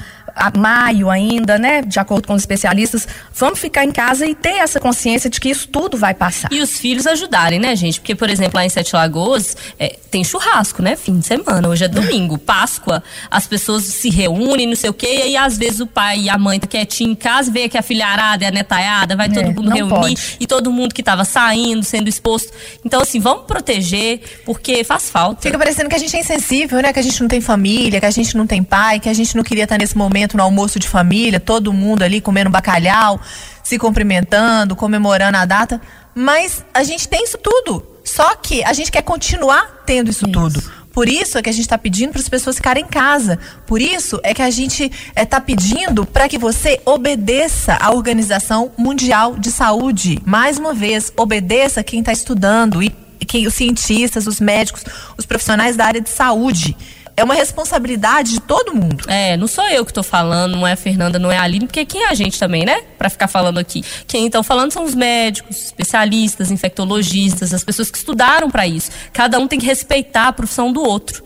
maio 0.56 1.10
ainda, 1.10 1.58
né? 1.58 1.82
De 1.82 1.98
acordo 1.98 2.26
com 2.26 2.34
os 2.34 2.42
especialistas, 2.42 3.06
vamos 3.34 3.58
ficar 3.58 3.84
em 3.84 3.92
casa 3.92 4.26
e 4.26 4.34
ter 4.34 4.56
essa 4.58 4.80
consciência 4.80 5.30
de 5.30 5.40
que 5.40 5.48
isso 5.48 5.68
tudo 5.68 5.96
vai 5.96 6.14
passar. 6.14 6.48
E 6.52 6.60
os 6.60 6.78
filhos 6.78 7.06
ajudarem, 7.06 7.58
né, 7.58 7.74
gente? 7.76 8.00
Porque, 8.00 8.14
por 8.14 8.28
exemplo, 8.30 8.56
lá 8.56 8.64
em 8.64 8.68
Sete 8.68 8.94
Lagoas, 8.94 9.56
é, 9.78 9.96
tem 10.10 10.24
churrasco, 10.24 10.82
né? 10.82 10.96
Fim 10.96 11.18
de 11.18 11.26
semana. 11.26 11.68
Hoje 11.68 11.84
é 11.84 11.88
domingo, 11.88 12.38
Páscoa. 12.38 13.02
As 13.30 13.46
pessoas 13.46 13.84
se 13.84 14.10
reúnem, 14.10 14.66
não 14.66 14.76
sei 14.76 14.90
o 14.90 14.94
quê. 14.94 15.06
E 15.06 15.22
aí, 15.22 15.36
às 15.36 15.56
vezes, 15.58 15.80
o 15.80 15.86
pai 15.86 16.20
e 16.20 16.28
a 16.30 16.38
mãe 16.38 16.58
tá 16.58 16.66
quietinho 16.66 17.10
em 17.10 17.14
casa, 17.14 17.50
vê 17.50 17.68
que 17.68 17.76
a 17.78 17.82
filharada 17.82 18.44
e 18.44 18.46
a 18.46 18.50
netaiada, 18.50 19.16
vai 19.16 19.26
É, 19.26 19.30
todo 19.30 19.62
mundo 19.62 19.74
reunir. 19.74 19.90
pode. 19.94 20.36
E 20.40 20.46
todo 20.46 20.70
mundo 20.70 20.94
que 20.94 21.02
tava 21.02 21.24
saindo, 21.24 21.82
sendo 21.84 22.08
exposto. 22.08 22.52
Então, 22.84 23.00
assim, 23.00 23.20
vamos 23.20 23.44
proteger, 23.44 24.20
porque 24.44 24.84
faz 24.84 25.10
falta. 25.10 25.42
Fica 25.42 25.58
parecendo 25.58 25.88
que 25.88 25.96
a 25.96 25.98
gente 25.98 26.16
é 26.16 26.20
insensível, 26.20 26.80
né? 26.80 26.92
Que 26.92 26.98
a 26.98 27.02
gente 27.02 27.20
não 27.20 27.28
tem 27.28 27.40
família, 27.40 28.00
que 28.00 28.06
a 28.06 28.10
gente 28.10 28.36
não 28.36 28.46
tem 28.46 28.62
pai, 28.62 29.00
que 29.00 29.08
a 29.08 29.14
gente 29.14 29.36
não 29.36 29.42
queria 29.42 29.64
estar 29.64 29.78
nesse 29.78 29.96
momento 29.96 30.23
no 30.32 30.42
almoço 30.42 30.78
de 30.78 30.88
família, 30.88 31.38
todo 31.38 31.72
mundo 31.72 32.02
ali 32.02 32.20
comendo 32.20 32.48
bacalhau, 32.48 33.20
se 33.62 33.78
cumprimentando, 33.78 34.74
comemorando 34.74 35.36
a 35.36 35.44
data. 35.44 35.80
Mas 36.14 36.64
a 36.72 36.82
gente 36.82 37.06
tem 37.06 37.24
isso 37.24 37.36
tudo. 37.36 37.84
Só 38.04 38.34
que 38.36 38.64
a 38.64 38.72
gente 38.72 38.90
quer 38.90 39.02
continuar 39.02 39.82
tendo 39.84 40.10
isso, 40.10 40.26
tudo. 40.28 40.62
Por 40.92 41.08
isso 41.08 41.36
é 41.36 41.42
que 41.42 41.50
a 41.50 41.52
gente 41.52 41.62
está 41.62 41.76
pedindo 41.76 42.12
para 42.12 42.20
as 42.20 42.28
pessoas 42.28 42.54
ficarem 42.54 42.84
em 42.84 42.86
casa. 42.86 43.38
Por 43.66 43.82
isso 43.82 44.20
é 44.22 44.32
que 44.32 44.40
a 44.40 44.50
gente 44.50 44.92
está 45.16 45.40
pedindo 45.40 46.06
para 46.06 46.28
que 46.28 46.38
você 46.38 46.80
obedeça 46.86 47.76
à 47.80 47.90
Organização 47.90 48.70
Mundial 48.78 49.36
de 49.36 49.50
Saúde. 49.50 50.22
Mais 50.24 50.56
uma 50.56 50.72
vez, 50.72 51.12
obedeça 51.16 51.82
quem 51.82 51.98
está 51.98 52.12
estudando 52.12 52.80
e 52.80 52.94
quem, 53.26 53.46
os 53.46 53.54
cientistas, 53.54 54.28
os 54.28 54.38
médicos, 54.38 54.84
os 55.16 55.26
profissionais 55.26 55.74
da 55.74 55.84
área 55.84 56.00
de 56.00 56.10
saúde. 56.10 56.76
É 57.16 57.22
uma 57.22 57.34
responsabilidade 57.34 58.32
de 58.32 58.40
todo 58.40 58.74
mundo. 58.74 59.04
É, 59.08 59.36
não 59.36 59.46
sou 59.46 59.64
eu 59.68 59.86
que 59.86 59.92
tô 59.92 60.02
falando, 60.02 60.56
não 60.56 60.66
é 60.66 60.72
a 60.72 60.76
Fernanda, 60.76 61.18
não 61.18 61.30
é 61.30 61.38
a 61.38 61.42
Aline, 61.42 61.66
porque 61.66 61.84
quem 61.84 62.02
é 62.02 62.08
a 62.08 62.14
gente 62.14 62.38
também, 62.38 62.64
né? 62.64 62.82
Pra 62.98 63.08
ficar 63.08 63.28
falando 63.28 63.58
aqui. 63.58 63.84
Quem 64.06 64.26
estão 64.26 64.42
falando 64.42 64.72
são 64.72 64.84
os 64.84 64.94
médicos, 64.94 65.66
especialistas, 65.66 66.50
infectologistas, 66.50 67.54
as 67.54 67.62
pessoas 67.62 67.90
que 67.90 67.98
estudaram 67.98 68.50
pra 68.50 68.66
isso. 68.66 68.90
Cada 69.12 69.38
um 69.38 69.46
tem 69.46 69.60
que 69.60 69.66
respeitar 69.66 70.28
a 70.28 70.32
profissão 70.32 70.72
do 70.72 70.82
outro, 70.82 71.22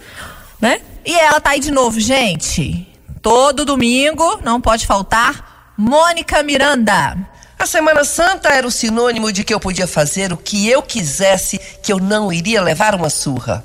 né? 0.60 0.80
E 1.06 1.14
ela 1.14 1.40
tá 1.40 1.50
aí 1.50 1.60
de 1.60 1.70
novo, 1.70 1.98
gente. 1.98 2.86
Todo 3.22 3.64
domingo, 3.64 4.40
não 4.44 4.60
pode 4.60 4.86
faltar, 4.86 5.72
Mônica 5.76 6.42
Miranda. 6.42 7.16
A 7.58 7.66
Semana 7.66 8.04
Santa 8.04 8.50
era 8.50 8.66
o 8.66 8.70
sinônimo 8.70 9.32
de 9.32 9.42
que 9.42 9.52
eu 9.52 9.58
podia 9.58 9.86
fazer 9.86 10.32
o 10.32 10.36
que 10.36 10.68
eu 10.68 10.82
quisesse, 10.82 11.58
que 11.82 11.92
eu 11.92 11.98
não 11.98 12.32
iria 12.32 12.62
levar 12.62 12.94
uma 12.94 13.10
surra. 13.10 13.64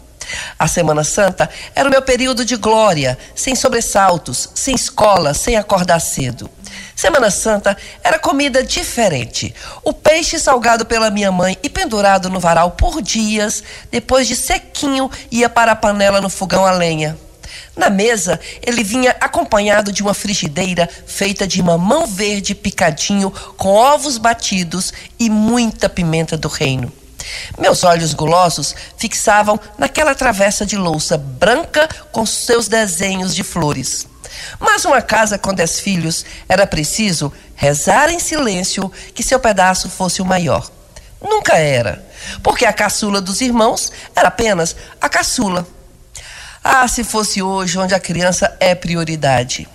A 0.58 0.68
Semana 0.68 1.04
Santa 1.04 1.50
era 1.76 1.88
o 1.88 1.92
meu 1.92 2.02
período 2.02 2.46
de 2.46 2.56
glória, 2.56 3.18
sem 3.36 3.56
sobressaltos, 3.56 4.50
sem 4.54 4.76
escola, 4.76 5.34
sem 5.34 5.56
acordar 5.56 6.00
cedo. 6.00 6.50
Semana 6.96 7.32
Santa 7.32 7.76
era 8.04 8.20
comida 8.20 8.64
diferente. 8.64 9.54
O 9.84 9.94
peixe 9.94 10.40
salgado 10.40 10.86
pela 10.86 11.10
minha 11.10 11.32
mãe 11.32 11.58
e 11.64 11.70
pendurado 11.70 12.30
no 12.30 12.40
varal 12.40 12.72
por 12.72 13.02
dias, 13.02 13.64
depois 13.92 14.28
de 14.28 14.36
sequinho, 14.36 15.10
ia 15.32 15.50
para 15.50 15.72
a 15.72 15.76
panela 15.76 16.22
no 16.22 16.30
fogão 16.30 16.66
a 16.66 16.72
lenha. 16.72 17.18
Na 17.76 17.90
mesa, 17.90 18.40
ele 18.62 18.84
vinha 18.84 19.16
acompanhado 19.20 19.92
de 19.92 20.04
uma 20.04 20.14
frigideira 20.14 20.88
feita 21.08 21.48
de 21.48 21.62
mamão 21.62 22.06
verde 22.06 22.54
picadinho 22.54 23.32
com 23.58 23.70
ovos 23.70 24.18
batidos 24.18 24.94
e 25.20 25.30
muita 25.30 25.90
pimenta 25.90 26.38
do 26.38 26.48
reino. 26.48 26.92
Meus 27.58 27.84
olhos 27.84 28.14
gulosos 28.14 28.76
fixavam 28.98 29.60
naquela 29.78 30.16
travessa 30.16 30.66
de 30.66 30.78
louça 30.78 31.18
branca 31.18 31.88
com 32.12 32.26
seus 32.26 32.68
desenhos 32.68 33.36
de 33.36 33.44
flores. 33.44 34.08
Mas 34.60 34.86
uma 34.86 35.02
casa 35.02 35.38
com 35.38 35.54
dez 35.54 35.80
filhos 35.80 36.26
era 36.48 36.68
preciso 36.68 37.32
rezar 37.56 38.10
em 38.10 38.20
silêncio 38.20 38.92
que 39.14 39.24
seu 39.24 39.40
pedaço 39.40 39.90
fosse 39.90 40.22
o 40.22 40.26
maior. 40.26 40.70
Nunca 41.22 41.58
era, 41.58 42.06
porque 42.42 42.66
a 42.66 42.74
caçula 42.74 43.22
dos 43.22 43.40
irmãos 43.42 43.92
era 44.16 44.28
apenas 44.28 44.76
a 45.00 45.08
caçula. 45.08 45.66
Ah, 46.64 46.88
se 46.88 47.04
fosse 47.04 47.42
hoje 47.42 47.78
onde 47.78 47.94
a 47.94 48.00
criança 48.00 48.56
é 48.60 48.74
prioridade. 48.74 49.68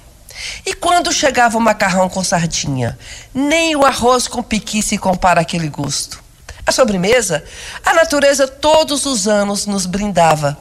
E 0.65 0.75
quando 0.75 1.13
chegava 1.13 1.59
o 1.59 1.61
macarrão 1.61 2.09
com 2.09 2.23
sardinha, 2.23 2.99
nem 3.35 3.75
o 3.77 3.85
arroz 3.85 4.29
com 4.29 4.43
piqui 4.43 4.83
se 4.83 4.97
compara 4.97 5.41
àquele 5.41 5.69
gosto. 5.69 6.23
A 6.69 6.71
sobremesa, 6.71 7.43
a 7.83 7.95
natureza 7.95 8.47
todos 8.47 9.07
os 9.07 9.27
anos 9.27 9.65
nos 9.65 9.87
brindava. 9.87 10.55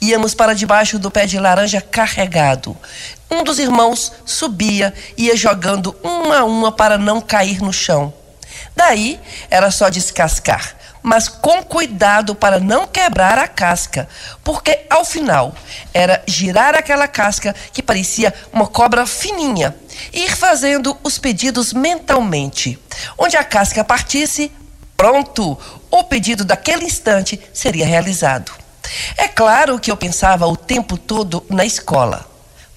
Íamos 0.00 0.34
para 0.34 0.52
debaixo 0.52 0.98
do 0.98 1.12
pé 1.12 1.26
de 1.26 1.38
laranja 1.38 1.80
carregado. 1.80 2.76
Um 3.30 3.44
dos 3.44 3.60
irmãos 3.60 4.10
subia, 4.26 4.92
ia 5.16 5.36
jogando 5.36 5.94
uma 6.02 6.38
a 6.38 6.44
uma 6.44 6.72
para 6.72 6.98
não 6.98 7.20
cair 7.20 7.62
no 7.62 7.72
chão. 7.72 8.12
Daí 8.74 9.20
era 9.48 9.70
só 9.70 9.88
descascar, 9.88 10.74
mas 11.00 11.28
com 11.28 11.62
cuidado 11.62 12.34
para 12.34 12.58
não 12.58 12.88
quebrar 12.88 13.38
a 13.38 13.46
casca, 13.46 14.08
porque 14.42 14.86
ao 14.90 15.04
final 15.04 15.54
era 15.92 16.20
girar 16.26 16.74
aquela 16.74 17.06
casca 17.06 17.54
que 17.72 17.80
parecia 17.80 18.34
uma 18.52 18.66
cobra 18.66 19.06
fininha 19.06 19.72
e 20.12 20.24
ir 20.24 20.36
fazendo 20.36 20.98
os 21.04 21.16
pedidos 21.16 21.72
mentalmente. 21.72 22.76
Onde 23.16 23.36
a 23.36 23.44
casca 23.44 23.84
partisse, 23.84 24.50
pronto, 25.04 25.58
o 25.90 26.02
pedido 26.04 26.46
daquele 26.46 26.86
instante 26.86 27.38
seria 27.52 27.84
realizado. 27.84 28.50
É 29.18 29.28
claro 29.28 29.78
que 29.78 29.90
eu 29.90 29.96
pensava 29.98 30.46
o 30.46 30.56
tempo 30.56 30.96
todo 30.96 31.44
na 31.50 31.62
escola. 31.62 32.26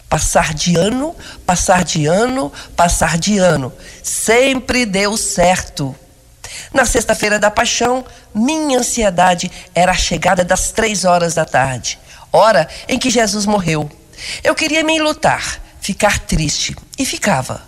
Passar 0.09 0.53
de 0.53 0.75
ano, 0.75 1.15
passar 1.45 1.85
de 1.85 2.05
ano, 2.05 2.51
passar 2.75 3.17
de 3.17 3.37
ano. 3.37 3.71
Sempre 4.03 4.85
deu 4.85 5.15
certo. 5.15 5.95
Na 6.73 6.83
sexta-feira 6.83 7.39
da 7.39 7.49
paixão, 7.49 8.03
minha 8.35 8.79
ansiedade 8.79 9.49
era 9.73 9.93
a 9.93 9.97
chegada 9.97 10.43
das 10.43 10.73
três 10.73 11.05
horas 11.05 11.33
da 11.33 11.45
tarde, 11.45 11.97
hora 12.29 12.67
em 12.89 12.99
que 12.99 13.09
Jesus 13.09 13.45
morreu. 13.45 13.89
Eu 14.43 14.53
queria 14.53 14.83
me 14.83 14.97
enlutar, 14.97 15.61
ficar 15.79 16.19
triste, 16.19 16.75
e 16.99 17.05
ficava. 17.05 17.61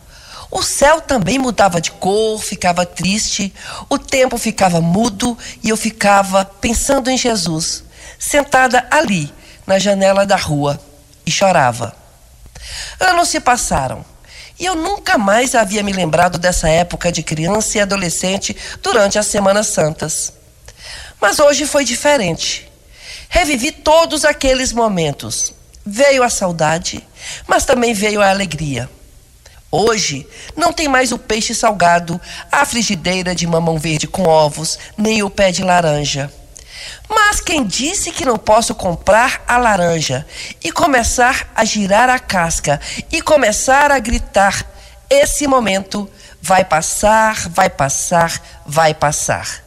O 0.52 0.64
céu 0.64 1.00
também 1.00 1.38
mudava 1.38 1.80
de 1.80 1.92
cor, 1.92 2.42
ficava 2.42 2.86
triste, 2.86 3.54
o 3.88 4.00
tempo 4.00 4.38
ficava 4.38 4.82
mudo 4.82 5.38
e 5.64 5.70
eu 5.70 5.78
ficava 5.78 6.44
pensando 6.44 7.10
em 7.10 7.18
Jesus, 7.18 7.84
sentada 8.18 8.88
ali, 8.90 9.32
na 9.68 9.78
janela 9.78 10.26
da 10.26 10.36
rua, 10.36 10.80
e 11.26 11.32
chorava. 11.32 11.96
Anos 13.00 13.30
se 13.30 13.40
passaram 13.40 14.04
e 14.60 14.66
eu 14.66 14.76
nunca 14.76 15.18
mais 15.18 15.56
havia 15.56 15.82
me 15.82 15.94
lembrado 15.94 16.38
dessa 16.38 16.68
época 16.68 17.12
de 17.12 17.24
criança 17.24 17.78
e 17.78 17.82
adolescente 17.82 18.56
durante 18.84 19.18
as 19.18 19.28
Semanas 19.28 19.68
Santas. 19.68 20.34
Mas 21.22 21.40
hoje 21.40 21.66
foi 21.66 21.86
diferente. 21.86 22.70
Revivi 23.30 23.72
todos 23.72 24.26
aqueles 24.26 24.74
momentos. 24.74 25.54
Veio 25.86 26.24
a 26.24 26.30
saudade, 26.30 27.08
mas 27.48 27.64
também 27.64 27.94
veio 27.94 28.22
a 28.22 28.30
alegria. 28.30 28.90
Hoje, 29.72 30.28
não 30.56 30.74
tem 30.74 30.88
mais 30.88 31.12
o 31.12 31.18
peixe 31.20 31.54
salgado, 31.54 32.20
a 32.52 32.66
frigideira 32.66 33.36
de 33.36 33.46
mamão 33.46 33.78
verde 33.78 34.08
com 34.08 34.24
ovos, 34.24 34.80
nem 34.98 35.22
o 35.22 35.30
pé 35.30 35.52
de 35.52 35.64
laranja. 35.64 36.32
Mas 37.08 37.40
quem 37.40 37.66
disse 37.66 38.12
que 38.12 38.26
não 38.26 38.38
posso 38.38 38.74
comprar 38.74 39.44
a 39.48 39.58
laranja 39.58 40.26
e 40.64 40.72
começar 40.72 41.52
a 41.56 41.64
girar 41.64 42.10
a 42.10 42.18
casca 42.18 42.80
e 43.12 43.22
começar 43.22 43.92
a 43.92 44.00
gritar? 44.00 44.66
Esse 45.10 45.48
momento 45.48 46.10
vai 46.42 46.66
passar, 46.66 47.50
vai 47.50 47.70
passar, 47.70 48.42
vai 48.66 48.94
passar. 48.94 49.64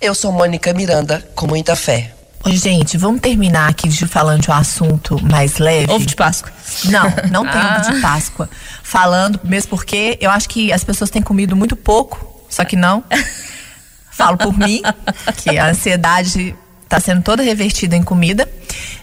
Eu 0.00 0.14
sou 0.14 0.32
Mônica 0.32 0.72
Miranda, 0.72 1.28
com 1.34 1.46
muita 1.46 1.74
fé. 1.74 2.17
Oi, 2.44 2.56
gente, 2.56 2.96
vamos 2.96 3.20
terminar 3.20 3.68
aqui 3.68 3.88
de 3.88 4.06
falando 4.06 4.42
de 4.42 4.50
um 4.50 4.54
assunto 4.54 5.22
mais 5.24 5.58
leve. 5.58 5.90
Ovo 5.92 6.06
de 6.06 6.14
Páscoa. 6.16 6.50
Não, 6.84 7.02
não 7.30 7.42
tem 7.50 7.60
Ah. 7.60 7.80
ovo 7.82 7.92
de 7.92 8.00
Páscoa. 8.00 8.48
Falando, 8.82 9.40
mesmo 9.44 9.70
porque 9.70 10.16
eu 10.20 10.30
acho 10.30 10.48
que 10.48 10.72
as 10.72 10.82
pessoas 10.84 11.10
têm 11.10 11.20
comido 11.20 11.56
muito 11.56 11.76
pouco, 11.76 12.42
só 12.48 12.64
que 12.64 12.76
não. 12.76 13.02
Falo 14.10 14.36
por 14.38 14.56
mim, 14.56 14.82
que 15.36 15.58
a 15.58 15.68
ansiedade 15.70 16.54
está 16.84 16.98
sendo 16.98 17.22
toda 17.22 17.42
revertida 17.42 17.94
em 17.96 18.02
comida. 18.02 18.48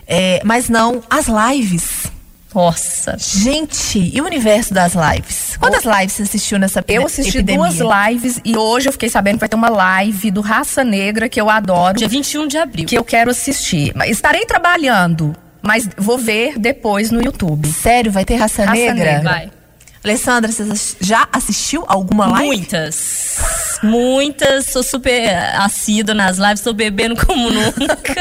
É, 0.08 0.42
mas 0.44 0.68
não 0.70 1.02
as 1.10 1.28
lives. 1.28 2.12
Nossa. 2.56 3.18
Gente, 3.20 4.00
e 4.16 4.22
o 4.22 4.26
universo 4.26 4.74
das 4.74 4.94
lives? 4.96 5.58
Quantas 5.60 5.84
lives 5.84 6.14
você 6.14 6.24
assistiu 6.24 6.58
nessa 6.58 6.80
epi- 6.80 6.94
Eu 6.94 7.06
assisti 7.06 7.38
epidemia? 7.38 7.70
duas 7.70 8.10
lives 8.10 8.40
e 8.46 8.58
hoje 8.58 8.88
eu 8.88 8.94
fiquei 8.94 9.10
sabendo 9.10 9.34
que 9.36 9.40
vai 9.42 9.50
ter 9.50 9.56
uma 9.56 9.70
live 9.70 10.32
do 10.32 10.40
Raça 10.42 10.84
Negra 10.84 11.28
que 11.28 11.40
eu 11.40 11.50
adoro, 11.50 11.98
Dia 11.98 12.08
21 12.08 12.48
de 12.48 12.58
abril. 12.58 12.86
que 12.86 12.98
eu 12.98 13.04
quero 13.04 13.30
assistir. 13.30 13.94
Estarei 14.06 14.46
trabalhando, 14.46 15.36
mas 15.62 15.88
vou 15.98 16.18
ver 16.18 16.58
depois 16.58 17.12
no 17.12 17.22
YouTube. 17.22 17.68
Sério, 17.68 18.12
vai 18.12 18.24
ter 18.24 18.36
raça, 18.36 18.64
Raça 18.64 18.74
negra? 18.80 18.94
Negra. 18.94 19.22
Vai. 19.22 19.52
Alessandra, 20.06 20.52
você 20.52 20.96
já 21.02 21.28
assistiu 21.34 21.84
alguma 21.88 22.28
live? 22.28 22.46
Muitas. 22.46 23.38
Muitas. 23.82 24.68
Sou 24.68 24.84
super 24.84 25.36
assídua 25.60 26.14
nas 26.14 26.38
lives, 26.38 26.62
tô 26.62 26.74
bebendo 26.74 27.16
como 27.26 27.50
nunca. 27.50 28.14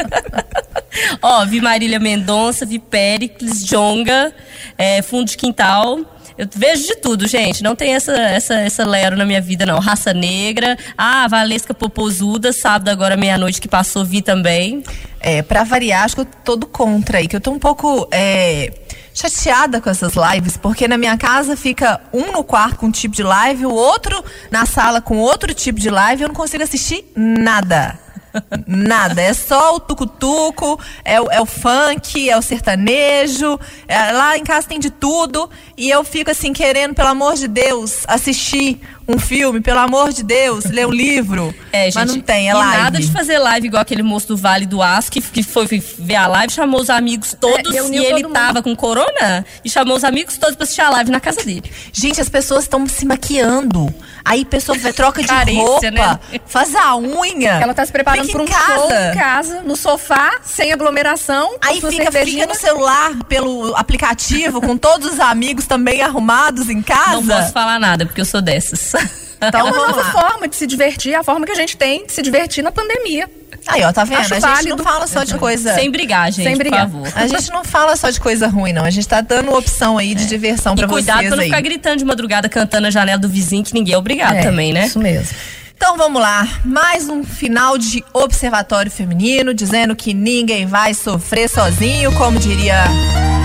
Ó, 1.21 1.45
vi 1.45 1.61
Marília 1.61 1.99
Mendonça, 1.99 2.65
vi 2.65 2.79
Péricles, 2.79 3.63
Jonga, 3.63 4.33
é, 4.75 5.03
Fundo 5.03 5.29
de 5.29 5.37
Quintal. 5.37 5.99
Eu 6.35 6.49
vejo 6.55 6.87
de 6.87 6.95
tudo, 6.95 7.27
gente. 7.27 7.61
Não 7.61 7.75
tem 7.75 7.93
essa, 7.93 8.13
essa, 8.13 8.55
essa 8.55 8.83
lero 8.83 9.15
na 9.15 9.23
minha 9.23 9.39
vida, 9.39 9.63
não. 9.63 9.77
Raça 9.77 10.11
Negra. 10.11 10.75
Ah, 10.97 11.27
Valesca 11.27 11.71
Popozuda, 11.71 12.51
sábado 12.51 12.89
agora 12.89 13.15
meia-noite 13.15 13.61
que 13.61 13.67
passou, 13.67 14.03
vi 14.03 14.23
também. 14.23 14.83
É, 15.19 15.43
pra 15.43 15.63
variar, 15.63 16.03
acho 16.03 16.15
que 16.15 16.21
eu 16.21 16.25
tô 16.25 16.55
do 16.55 16.65
contra 16.65 17.19
aí, 17.19 17.27
que 17.27 17.35
eu 17.35 17.41
tô 17.41 17.51
um 17.51 17.59
pouco 17.59 18.07
é, 18.11 18.71
chateada 19.15 19.79
com 19.81 19.89
essas 19.89 20.13
lives, 20.13 20.57
porque 20.57 20.87
na 20.87 20.97
minha 20.97 21.17
casa 21.17 21.55
fica 21.55 22.01
um 22.13 22.31
no 22.33 22.43
quarto 22.43 22.75
com 22.77 22.87
um 22.87 22.91
tipo 22.91 23.15
de 23.15 23.23
live, 23.23 23.65
o 23.65 23.73
outro 23.73 24.23
na 24.51 24.65
sala 24.65 24.99
com 25.01 25.17
outro 25.17 25.53
tipo 25.53 25.79
de 25.79 25.89
live, 25.89 26.21
eu 26.23 26.27
não 26.27 26.35
consigo 26.35 26.61
assistir 26.63 27.05
nada. 27.15 27.97
Nada, 28.67 29.21
é 29.21 29.33
só 29.33 29.75
o 29.75 29.79
tucutuco, 29.79 30.77
é, 31.05 31.21
o- 31.21 31.31
é 31.31 31.39
o 31.39 31.45
funk, 31.45 32.29
é 32.29 32.37
o 32.37 32.41
sertanejo. 32.41 33.57
é- 33.87 34.11
lá 34.11 34.37
em 34.37 34.43
casa 34.43 34.67
tem 34.67 34.77
de 34.77 34.89
tudo. 34.89 35.49
E 35.77 35.89
eu 35.89 36.03
fico 36.03 36.29
assim, 36.29 36.51
querendo, 36.51 36.93
pelo 36.93 37.07
amor 37.07 37.35
de 37.35 37.47
Deus, 37.47 38.03
assistir 38.09 38.81
um 39.07 39.19
filme, 39.19 39.61
pelo 39.61 39.79
amor 39.79 40.11
de 40.11 40.23
Deus, 40.23 40.65
ler 40.65 40.87
um 40.87 40.91
livro. 40.91 41.53
É, 41.71 41.85
gente. 41.85 41.95
Mas 41.95 42.15
não 42.15 42.21
tem, 42.21 42.49
é 42.49 42.53
live. 42.53 42.77
nada 42.83 42.99
de 42.99 43.11
fazer 43.11 43.37
live 43.37 43.67
igual 43.67 43.81
aquele 43.81 44.03
moço 44.03 44.27
do 44.29 44.37
Vale 44.37 44.65
do 44.65 44.81
Aço 44.81 45.11
que, 45.11 45.21
que 45.21 45.43
foi 45.43 45.67
ver 45.99 46.15
a 46.15 46.27
live, 46.27 46.51
chamou 46.51 46.81
os 46.81 46.89
amigos 46.89 47.35
todos 47.39 47.73
É, 47.73 47.81
e 47.81 47.97
ele 47.97 48.23
todo 48.23 48.33
tava 48.33 48.63
com 48.63 48.75
corona 48.75 49.45
e 49.63 49.69
chamou 49.69 49.95
os 49.95 50.03
amigos 50.03 50.37
todos 50.37 50.55
pra 50.55 50.63
assistir 50.63 50.81
a 50.81 50.89
live 50.89 51.11
na 51.11 51.19
casa 51.19 51.43
dele. 51.43 51.71
Gente, 51.93 52.19
as 52.19 52.29
pessoas 52.29 52.63
estão 52.63 52.87
se 52.87 53.05
maquiando. 53.05 53.93
Aí 54.23 54.41
a 54.41 54.45
pessoa 54.45 54.75
vai, 54.77 54.91
troca 54.91 55.21
de 55.21 55.27
Carência, 55.27 55.61
roupa, 55.61 55.91
né? 55.91 56.19
faz 56.47 56.73
a 56.73 56.95
unha. 56.97 57.51
Ela 57.61 57.75
tá 57.75 57.85
se 57.85 57.91
preparando 57.91 58.27
para 58.31 58.41
um 58.41 58.45
em 58.45 58.47
casa. 58.47 58.75
show 58.75 58.91
em 58.91 59.13
casa, 59.15 59.61
no 59.61 59.75
sofá, 59.75 60.39
sem 60.43 60.73
aglomeração. 60.73 61.55
Aí 61.61 61.79
fica, 61.79 62.11
fica 62.11 62.47
no 62.47 62.55
celular, 62.55 63.11
pelo 63.29 63.75
aplicativo, 63.75 64.59
com 64.61 64.75
todos 64.77 65.13
os 65.13 65.19
amigos 65.19 65.67
também 65.67 66.01
arrumados 66.01 66.69
em 66.69 66.81
casa. 66.81 67.21
Não 67.21 67.27
posso 67.27 67.53
falar 67.53 67.79
nada, 67.79 68.05
porque 68.05 68.19
eu 68.19 68.25
sou 68.25 68.41
dessas. 68.41 68.94
Então 69.41 69.59
é 69.59 69.63
uma 69.63 69.87
nova 69.87 70.01
lá. 70.01 70.11
forma 70.11 70.47
de 70.47 70.55
se 70.55 70.65
divertir, 70.65 71.13
a 71.13 71.23
forma 71.23 71.45
que 71.45 71.51
a 71.51 71.55
gente 71.55 71.75
tem 71.77 72.05
de 72.05 72.13
se 72.13 72.21
divertir 72.21 72.63
na 72.63 72.71
pandemia. 72.71 73.29
Aí, 73.67 73.83
ó, 73.83 73.91
tá 73.91 74.03
vendo? 74.03 74.19
Acho 74.19 74.33
a 74.33 74.39
gente 74.39 74.49
válido. 74.49 74.77
não 74.77 74.83
fala 74.83 75.07
só 75.07 75.23
de 75.23 75.35
coisa. 75.37 75.73
Sem 75.75 75.91
brigar, 75.91 76.31
gente, 76.31 76.45
Sem 76.47 76.57
brigar. 76.57 76.89
por 76.89 77.03
favor. 77.05 77.13
A 77.15 77.27
gente 77.27 77.51
não 77.51 77.63
fala 77.63 77.95
só 77.95 78.09
de 78.09 78.19
coisa 78.19 78.47
ruim, 78.47 78.71
não. 78.73 78.83
A 78.85 78.89
gente 78.89 79.07
tá 79.07 79.21
dando 79.21 79.53
opção 79.53 79.97
aí 79.97 80.15
de 80.15 80.25
diversão 80.27 80.73
É. 80.73 80.75
E 80.75 80.77
pra 80.79 80.87
cuidado 80.87 81.17
vocês 81.17 81.27
pra 81.29 81.35
não 81.37 81.43
aí. 81.43 81.49
ficar 81.49 81.61
gritando 81.61 81.97
de 81.97 82.05
madrugada, 82.05 82.47
cantando 82.47 82.83
na 82.83 82.89
janela 82.91 83.19
do 83.19 83.27
vizinho, 83.27 83.63
que 83.63 83.73
ninguém 83.73 83.93
é 83.93 83.97
obrigado 83.97 84.35
É, 84.35 84.41
também, 84.43 84.71
né? 84.71 84.85
Isso 84.87 84.99
mesmo. 84.99 85.35
Então 85.75 85.97
vamos 85.97 86.21
lá, 86.21 86.47
mais 86.63 87.09
um 87.09 87.23
final 87.23 87.77
de 87.77 88.03
Observatório 88.13 88.89
Feminino, 88.89 89.53
dizendo 89.53 89.95
que 89.95 90.13
ninguém 90.13 90.65
vai 90.65 90.93
sofrer 90.93 91.49
sozinho, 91.49 92.13
como 92.13 92.39
diria 92.39 92.81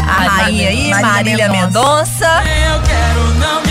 a 0.07 0.13
rainha 0.23 0.69
aí, 0.69 0.91
Marília 0.91 1.03
Marília 1.03 1.49
Mendonça. 1.49 2.27
Eu 2.45 2.83
quero 2.83 3.35
não 3.35 3.63
me 3.63 3.70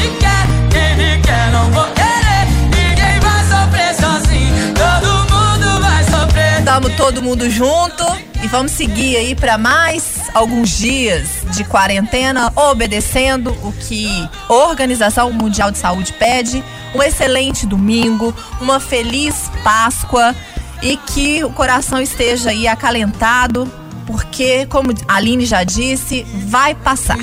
não 1.51 1.71
vou 1.71 1.85
querer. 1.93 2.45
Ninguém 2.65 3.19
vai 3.19 3.43
sofrer 3.43 3.95
sozinho, 3.95 4.73
todo 4.73 5.07
mundo 5.33 5.81
vai 5.81 6.03
sofrer. 6.03 6.63
Tamo 6.63 6.89
todo 6.91 7.21
mundo 7.21 7.49
junto 7.49 8.05
e 8.41 8.47
vamos 8.47 8.71
seguir 8.71 9.17
aí 9.17 9.35
para 9.35 9.57
mais 9.57 10.29
alguns 10.33 10.69
dias 10.69 11.27
de 11.51 11.63
quarentena, 11.63 12.51
obedecendo 12.55 13.51
o 13.63 13.73
que 13.73 14.07
a 14.47 14.53
Organização 14.53 15.31
Mundial 15.31 15.71
de 15.71 15.77
Saúde 15.77 16.13
pede. 16.13 16.63
Um 16.95 17.03
excelente 17.03 17.65
domingo, 17.65 18.33
uma 18.61 18.79
feliz 18.79 19.51
Páscoa 19.63 20.35
e 20.81 20.95
que 20.97 21.43
o 21.43 21.49
coração 21.49 22.01
esteja 22.01 22.49
aí 22.49 22.67
acalentado, 22.67 23.71
porque, 24.09 24.65
como 24.65 24.91
a 25.07 25.17
Aline 25.17 25.45
já 25.45 25.63
disse, 25.63 26.25
vai 26.47 26.73
passar. 26.73 27.19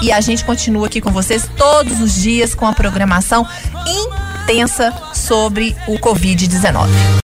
E 0.00 0.10
a 0.10 0.18
gente 0.22 0.42
continua 0.46 0.86
aqui 0.86 0.98
com 0.98 1.10
vocês 1.10 1.46
todos 1.58 2.00
os 2.00 2.14
dias 2.22 2.54
com 2.54 2.66
a 2.66 2.72
programação 2.72 3.46
intensa 3.86 4.94
sobre 5.12 5.76
o 5.86 5.98
Covid-19. 5.98 6.88